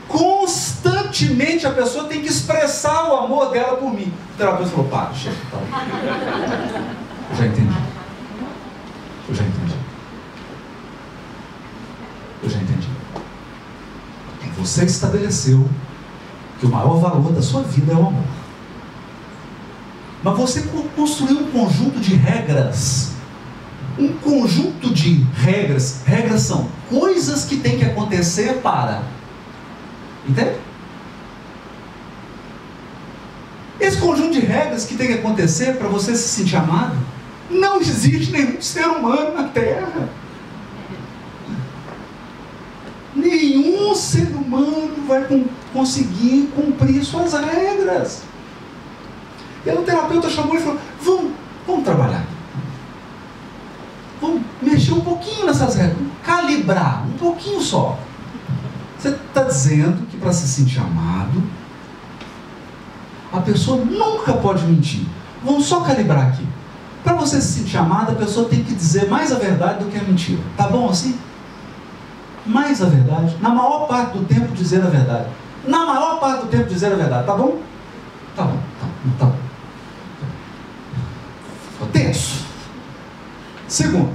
[0.07, 4.11] constantemente a pessoa tem que expressar o amor dela por mim.
[4.33, 5.11] O terapeuta falou, para.
[5.11, 6.95] Tá.
[7.35, 7.77] Eu já entendi.
[9.27, 9.75] Eu já entendi.
[12.41, 12.87] Eu já entendi.
[14.57, 15.69] Você estabeleceu
[16.59, 18.23] que o maior valor da sua vida é o amor.
[20.23, 20.61] Mas você
[20.95, 23.11] construiu um conjunto de regras.
[23.99, 26.03] Um conjunto de regras.
[26.05, 29.03] Regras são coisas que têm que acontecer para
[30.27, 30.55] Entende?
[33.79, 36.95] Esse conjunto de regras que tem que acontecer para você se sentir amado,
[37.49, 40.09] não existe nenhum ser humano na Terra.
[43.15, 45.25] Nenhum ser humano vai
[45.71, 48.23] conseguir cumprir suas regras.
[49.65, 51.31] E aí o terapeuta chamou e falou: vamos,
[51.65, 52.25] vamos trabalhar.
[54.19, 57.97] Vamos mexer um pouquinho nessas regras, calibrar, um pouquinho só.
[58.97, 61.43] Você está dizendo que para se sentir amado,
[63.31, 65.05] a pessoa nunca pode mentir.
[65.43, 66.45] Vamos só calibrar aqui.
[67.05, 69.97] Para você se sentir amado, a pessoa tem que dizer mais a verdade do que
[69.97, 70.41] a mentira.
[70.57, 71.15] Tá bom assim?
[72.43, 73.37] Mais a verdade.
[73.39, 75.27] Na maior parte do tempo, dizer a verdade.
[75.67, 77.27] Na maior parte do tempo, dizer a verdade.
[77.27, 77.59] Tá bom?
[78.35, 78.87] Tá bom, tá,
[79.19, 79.35] tá bom.
[81.93, 82.43] Tenso.
[83.67, 84.09] Segundo,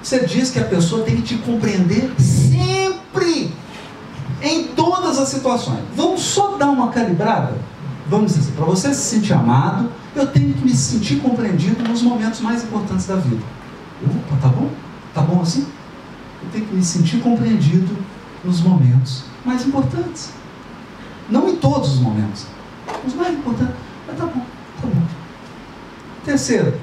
[0.00, 3.52] você diz que a pessoa tem que te compreender sempre
[4.40, 5.80] em todas as situações.
[5.96, 7.54] Vamos só dar uma calibrada?
[8.10, 12.40] Vamos dizer, para você se sentir amado, eu tenho que me sentir compreendido nos momentos
[12.40, 13.40] mais importantes da vida.
[14.04, 14.68] Opa, tá bom?
[15.14, 15.64] Tá bom assim?
[16.42, 17.96] Eu tenho que me sentir compreendido
[18.44, 20.30] nos momentos mais importantes.
[21.30, 22.46] Não em todos os momentos,
[23.06, 23.76] os mais importantes.
[24.08, 24.44] Mas tá bom,
[24.80, 25.02] tá bom.
[26.24, 26.74] Terceiro,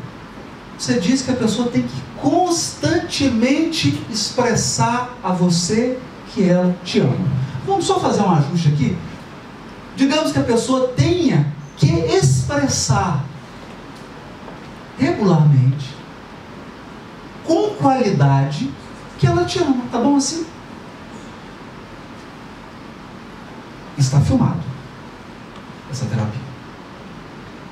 [0.79, 5.99] você diz que a pessoa tem que constantemente expressar a você
[6.33, 7.17] que ela te ama.
[7.65, 8.97] Vamos só fazer um ajuste aqui?
[9.97, 13.25] Digamos que a pessoa tenha que expressar
[14.99, 15.95] regularmente,
[17.43, 18.71] com qualidade,
[19.17, 19.85] que ela te ama.
[19.91, 20.45] Tá bom assim?
[23.97, 24.61] Está filmado
[25.89, 26.41] essa terapia.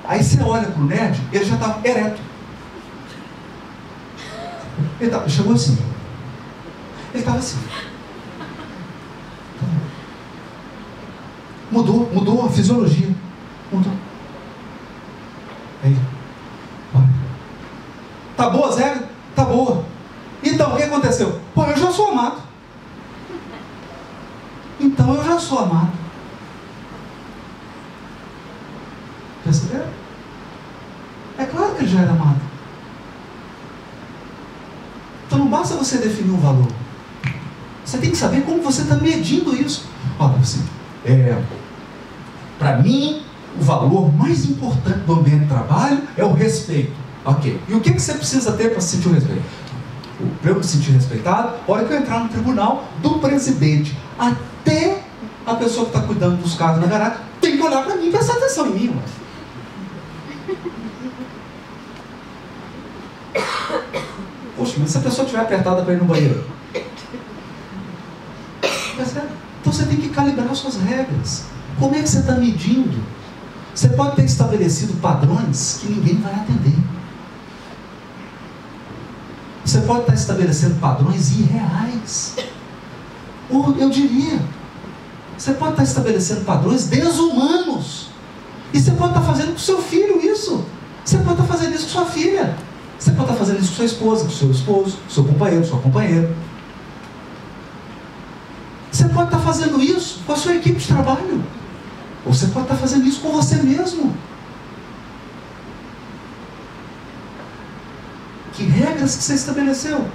[0.04, 2.22] Aí você olha para o nerd, ele já estava ereto.
[5.00, 5.78] Ele tava, chegou assim.
[7.14, 7.60] Ele estava assim.
[11.72, 13.10] Mudou, mudou a fisiologia.
[13.72, 13.94] Mudou.
[15.84, 15.96] Aí.
[18.36, 19.08] Tá boa, Zé?
[19.36, 19.86] Tá boa.
[20.44, 21.40] Então, o que aconteceu?
[21.54, 22.44] Pô, eu já sou amado.
[24.80, 25.92] Então eu já sou amado.
[29.44, 29.88] Perceberam?
[31.38, 32.42] É claro que ele já era amado.
[35.26, 36.68] Então não basta você definir um valor.
[37.84, 39.86] Você tem que saber como você está medindo isso.
[40.20, 40.64] Olha, assim,
[41.06, 41.42] é,
[42.58, 43.22] para mim,
[43.60, 46.94] o valor mais importante do ambiente de trabalho é o respeito.
[47.24, 47.60] Ok.
[47.68, 49.44] E o que, que você precisa ter para sentir o respeito?
[50.42, 55.04] Para eu me sentir respeitado, hora que eu entrar no tribunal do presidente, até
[55.46, 58.12] a pessoa que está cuidando dos carros na garagem tem que olhar para mim e
[58.12, 58.96] prestar atenção em mim.
[58.96, 59.26] Mas.
[64.56, 66.46] Poxa, mas se a pessoa estiver apertada para ir no banheiro?
[69.62, 71.46] Então você tem que calibrar suas regras.
[71.80, 72.98] Como é que você está medindo?
[73.74, 76.78] Você pode ter estabelecido padrões que ninguém vai atender.
[79.66, 82.36] Você pode estar estabelecendo padrões irreais.
[83.50, 84.40] Ou eu diria,
[85.38, 88.10] você pode estar estabelecendo padrões desumanos.
[88.74, 90.64] E você pode estar fazendo com seu filho isso.
[91.04, 92.56] Você pode estar fazendo isso com sua filha.
[92.98, 95.80] Você pode estar fazendo isso com sua esposa, com seu esposo, com seu companheiro, sua
[95.80, 96.34] companheira.
[98.96, 101.44] Você pode estar fazendo isso com a sua equipe de trabalho.
[102.26, 104.16] Ou você pode estar fazendo isso com você mesmo.
[108.54, 110.08] Que regras que você estabeleceu?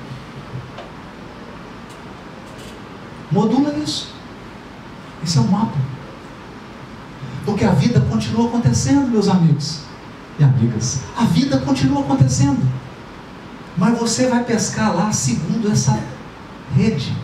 [3.31, 4.15] Modula isso.
[5.23, 5.77] Esse é o mapa.
[7.45, 9.81] Porque a vida continua acontecendo, meus amigos
[10.39, 11.03] e amigas.
[11.19, 12.67] A vida continua acontecendo.
[13.77, 16.03] Mas você vai pescar lá segundo essa
[16.75, 17.15] rede.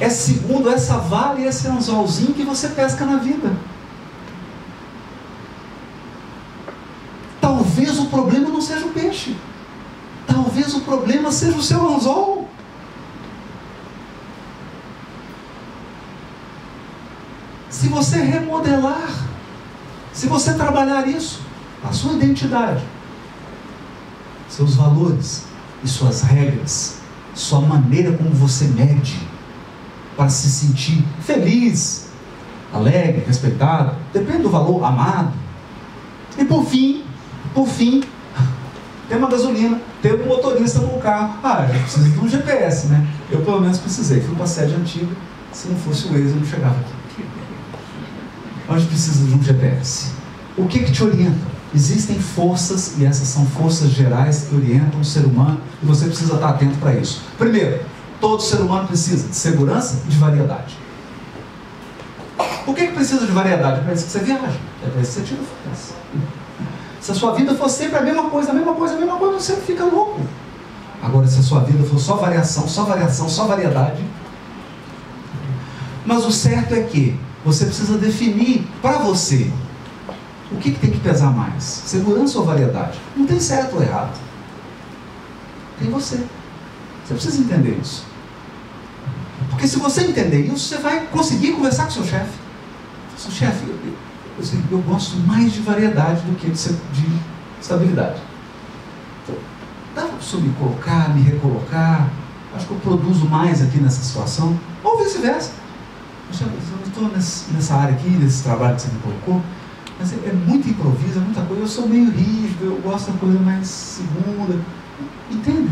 [0.00, 3.54] É segundo essa vale, esse anzolzinho que você pesca na vida.
[7.38, 9.36] Talvez o problema não seja o peixe.
[10.26, 12.48] Talvez o problema seja o seu anzol.
[17.68, 19.10] Se você remodelar,
[20.14, 21.42] se você trabalhar isso,
[21.84, 22.82] a sua identidade,
[24.48, 25.44] seus valores
[25.84, 27.00] e suas regras,
[27.34, 29.29] sua maneira como você mede
[30.20, 32.08] para se sentir feliz,
[32.74, 35.32] alegre, respeitado, depende do valor, amado.
[36.36, 37.04] E por fim,
[37.54, 38.02] por fim,
[39.08, 41.38] tem uma gasolina, tem um motorista no carro.
[41.42, 43.06] Ah, eu preciso de um GPS, né?
[43.30, 44.20] Eu pelo menos precisei.
[44.20, 45.08] Fui para a sede antiga,
[45.54, 47.24] se não fosse o Waze eu não chegava aqui.
[48.68, 50.12] Onde precisa de um GPS?
[50.54, 51.48] O que, que te orienta?
[51.74, 56.34] Existem forças, e essas são forças gerais que orientam o ser humano, e você precisa
[56.34, 57.22] estar atento para isso.
[57.38, 57.80] Primeiro,
[58.20, 60.76] todo ser humano precisa de segurança e de variedade.
[62.64, 63.80] Por que, que precisa de variedade?
[63.80, 65.94] É para isso que você viaja, é para isso que você tira férias.
[67.00, 69.40] Se a sua vida for sempre a mesma coisa, a mesma coisa, a mesma coisa,
[69.40, 70.20] você fica louco.
[71.02, 74.04] Agora, se a sua vida for só variação, só variação, só variedade.
[76.04, 79.50] Mas o certo é que você precisa definir para você
[80.52, 82.98] o que, que tem que pesar mais: segurança ou variedade?
[83.16, 84.18] Não tem certo ou errado.
[85.78, 86.16] Tem você.
[87.06, 88.09] Você precisa entender isso.
[89.50, 92.38] Porque se você entender isso, você vai conseguir conversar com seu chefe.
[93.18, 93.74] Seu chefe, eu,
[94.38, 97.20] eu, eu, gosto mais de variedade do que de, de
[97.60, 98.20] estabilidade.
[99.22, 99.36] Então,
[99.94, 102.08] dá para o me colocar, me recolocar?
[102.54, 104.58] Acho que eu produzo mais aqui nessa situação.
[104.82, 105.52] Ou vice-versa.
[106.40, 109.42] Eu estou nessa área aqui, nesse trabalho que você me colocou,
[109.98, 111.62] mas é, é muito improviso, é muita coisa.
[111.62, 114.58] Eu sou meio rígido, eu gosto da coisa mais segura.
[115.30, 115.70] Entende?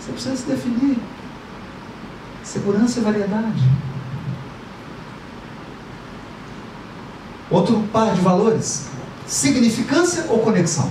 [0.00, 0.98] Você precisa se definir.
[2.48, 3.62] Segurança e variedade.
[7.50, 8.88] Outro par de valores:
[9.26, 10.90] significância ou conexão.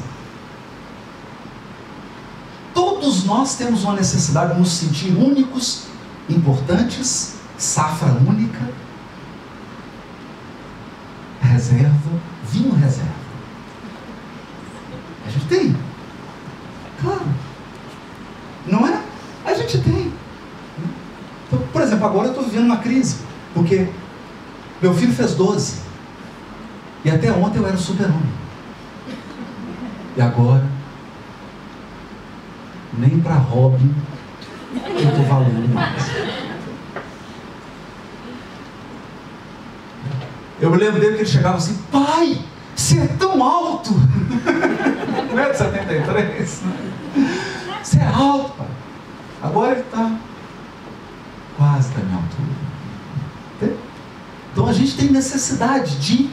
[2.76, 5.86] Todos nós temos uma necessidade de nos sentir únicos,
[6.30, 8.70] importantes, safra única,
[11.42, 13.18] reserva, vinho reserva.
[15.26, 15.76] A gente tem.
[17.02, 17.26] Claro.
[18.68, 19.02] Não é?
[19.44, 20.27] A gente tem.
[21.48, 23.18] Então, por exemplo, agora eu estou vivendo uma crise,
[23.54, 23.88] porque
[24.82, 25.82] meu filho fez 12.
[27.06, 28.38] E até ontem eu era super-homem.
[30.16, 30.66] E agora,
[32.98, 33.94] nem para Robin
[34.74, 36.12] eu estou valendo mais.
[40.60, 42.40] Eu me lembro dele que ele chegava assim, pai,
[42.76, 43.92] você é tão alto!
[45.32, 46.64] Não é de 73?
[47.84, 48.68] Você é alto, pai.
[49.44, 50.12] Agora ele está
[51.58, 52.68] quase da minha altura.
[54.54, 56.30] Então a gente tem necessidade de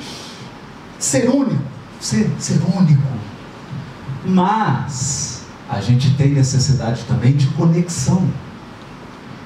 [0.98, 1.62] ser único,
[2.00, 3.02] ser, ser único.
[4.24, 8.26] Mas a gente tem necessidade também de conexão.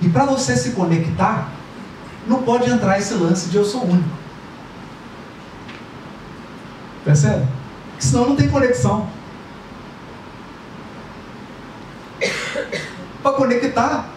[0.00, 1.50] E para você se conectar,
[2.26, 4.16] não pode entrar esse lance de eu sou único.
[7.04, 7.48] Percebe?
[7.98, 9.08] Senão não tem conexão.
[13.22, 14.08] Para conectar,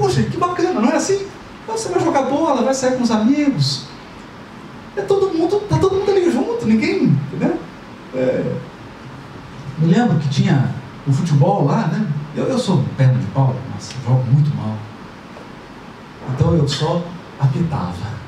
[0.00, 1.26] poxa, que bacana, não é assim?
[1.68, 3.84] Você vai jogar bola, vai sair com os amigos.
[4.96, 7.56] É todo mundo, tá todo mundo ali junto, ninguém, entendeu?
[8.14, 8.56] É,
[9.78, 10.74] me lembro que tinha
[11.06, 12.10] o futebol lá, né?
[12.34, 14.74] Eu, eu sou perna de pau, mas jogo muito mal.
[16.34, 17.02] Então eu só
[17.38, 18.20] apitava.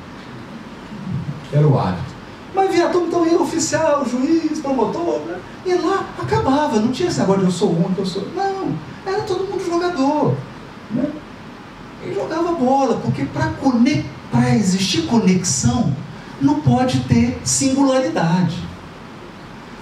[1.52, 2.12] Era o hábito.
[2.54, 5.40] Mas via todo então ia oficial, juiz, promotor, né?
[5.64, 8.28] e lá acabava, não tinha esse negócio de eu sou único, eu sou.
[8.36, 8.74] Não,
[9.06, 10.34] era todo mundo jogador.
[12.22, 15.92] Jogava bola, porque para existir conexão,
[16.40, 18.56] não pode ter singularidade.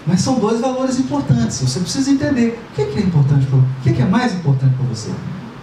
[0.06, 1.60] Mas são dois valores importantes.
[1.60, 5.10] Você precisa entender o que é, importante para o que é mais importante para você.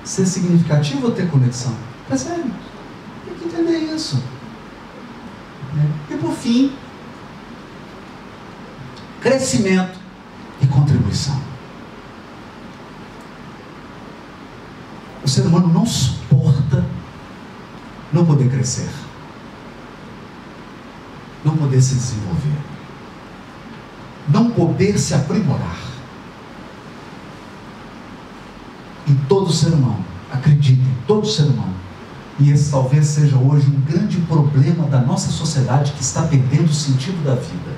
[0.04, 1.74] Ser significativo ou ter conexão?
[2.08, 2.52] Percebe?
[3.26, 4.24] Tem que entender isso.
[5.74, 5.90] Né?
[6.12, 6.72] E por fim,
[9.20, 9.98] crescimento
[10.62, 11.38] e contribuição.
[15.28, 16.86] O ser humano não suporta
[18.14, 18.88] não poder crescer,
[21.44, 22.58] não poder se desenvolver,
[24.30, 25.76] não poder se aprimorar.
[29.06, 31.76] E todo ser humano, acreditem, todo ser humano,
[32.40, 36.74] e esse talvez seja hoje um grande problema da nossa sociedade que está perdendo o
[36.74, 37.76] sentido da vida.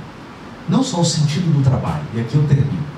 [0.69, 2.88] Não só o sentido do trabalho, e aqui eu termino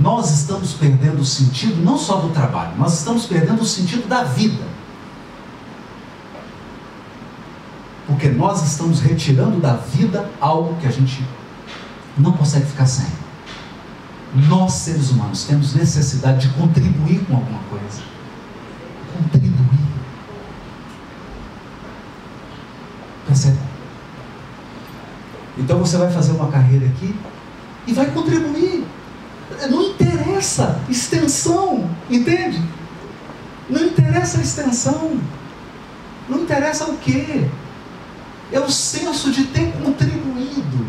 [0.00, 4.24] nós estamos perdendo o sentido não só do trabalho, nós estamos perdendo o sentido da
[4.24, 4.64] vida.
[8.06, 11.22] Porque nós estamos retirando da vida algo que a gente
[12.16, 13.06] não consegue ficar sem.
[14.48, 18.02] Nós, seres humanos, temos necessidade de contribuir com alguma coisa.
[19.16, 19.60] Contribuir.
[23.26, 23.58] Percebe?
[25.58, 27.14] Então você vai fazer uma carreira aqui
[27.86, 28.79] e vai contribuir
[30.40, 32.62] interessa extensão, entende?
[33.68, 35.20] Não interessa a extensão.
[36.28, 37.46] Não interessa o quê?
[38.50, 40.86] É o senso de ter contribuído.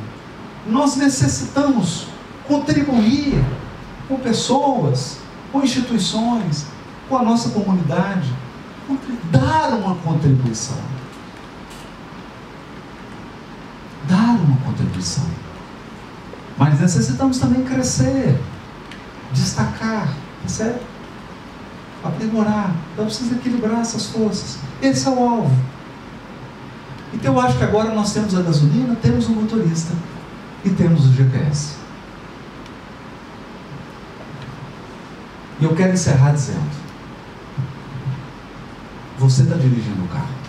[0.66, 2.08] Nós necessitamos
[2.48, 3.44] contribuir
[4.08, 5.18] com pessoas,
[5.52, 6.68] com instituições,
[7.10, 8.34] com a nossa comunidade,
[9.32, 10.78] dar uma contribuição.
[14.08, 15.26] Dar uma contribuição.
[16.58, 18.40] Mas necessitamos também crescer
[19.34, 20.80] destacar, percebe?
[22.04, 22.76] Aprimorar.
[22.94, 24.60] Então precisa equilibrar essas forças.
[24.82, 25.56] Esse é o alvo.
[27.14, 29.94] Então eu acho que agora nós temos a gasolina, temos o motorista
[30.64, 31.76] e temos o GPS.
[35.60, 36.72] E eu quero encerrar dizendo:
[39.20, 40.42] você está dirigindo o carro.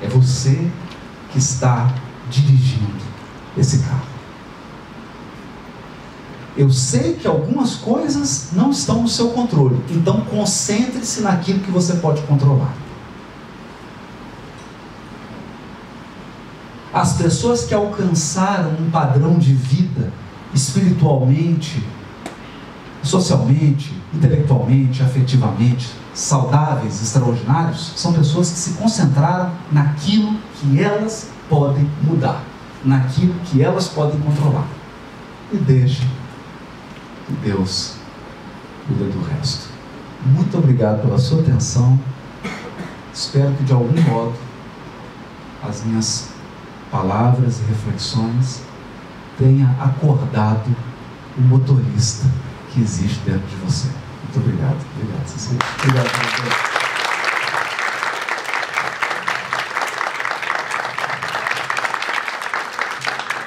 [0.00, 0.70] É você
[1.30, 1.92] que está
[2.30, 3.04] dirigindo
[3.56, 4.15] esse carro.
[6.56, 11.94] Eu sei que algumas coisas não estão no seu controle, então concentre-se naquilo que você
[11.94, 12.72] pode controlar.
[16.94, 20.10] As pessoas que alcançaram um padrão de vida
[20.54, 21.86] espiritualmente,
[23.02, 32.42] socialmente, intelectualmente, afetivamente, saudáveis, extraordinários, são pessoas que se concentraram naquilo que elas podem mudar,
[32.82, 34.66] naquilo que elas podem controlar.
[35.52, 36.25] E deixem e
[37.34, 37.96] Deus
[38.86, 39.68] cuida do resto.
[40.24, 41.98] Muito obrigado pela sua atenção.
[43.12, 44.34] Espero que de algum modo
[45.62, 46.28] as minhas
[46.90, 48.62] palavras e reflexões
[49.38, 50.74] tenha acordado
[51.36, 52.26] o motorista
[52.72, 53.88] que existe dentro de você.
[54.22, 54.78] Muito obrigado.
[54.94, 55.60] Obrigado, Cecília.
[55.82, 56.75] Obrigado,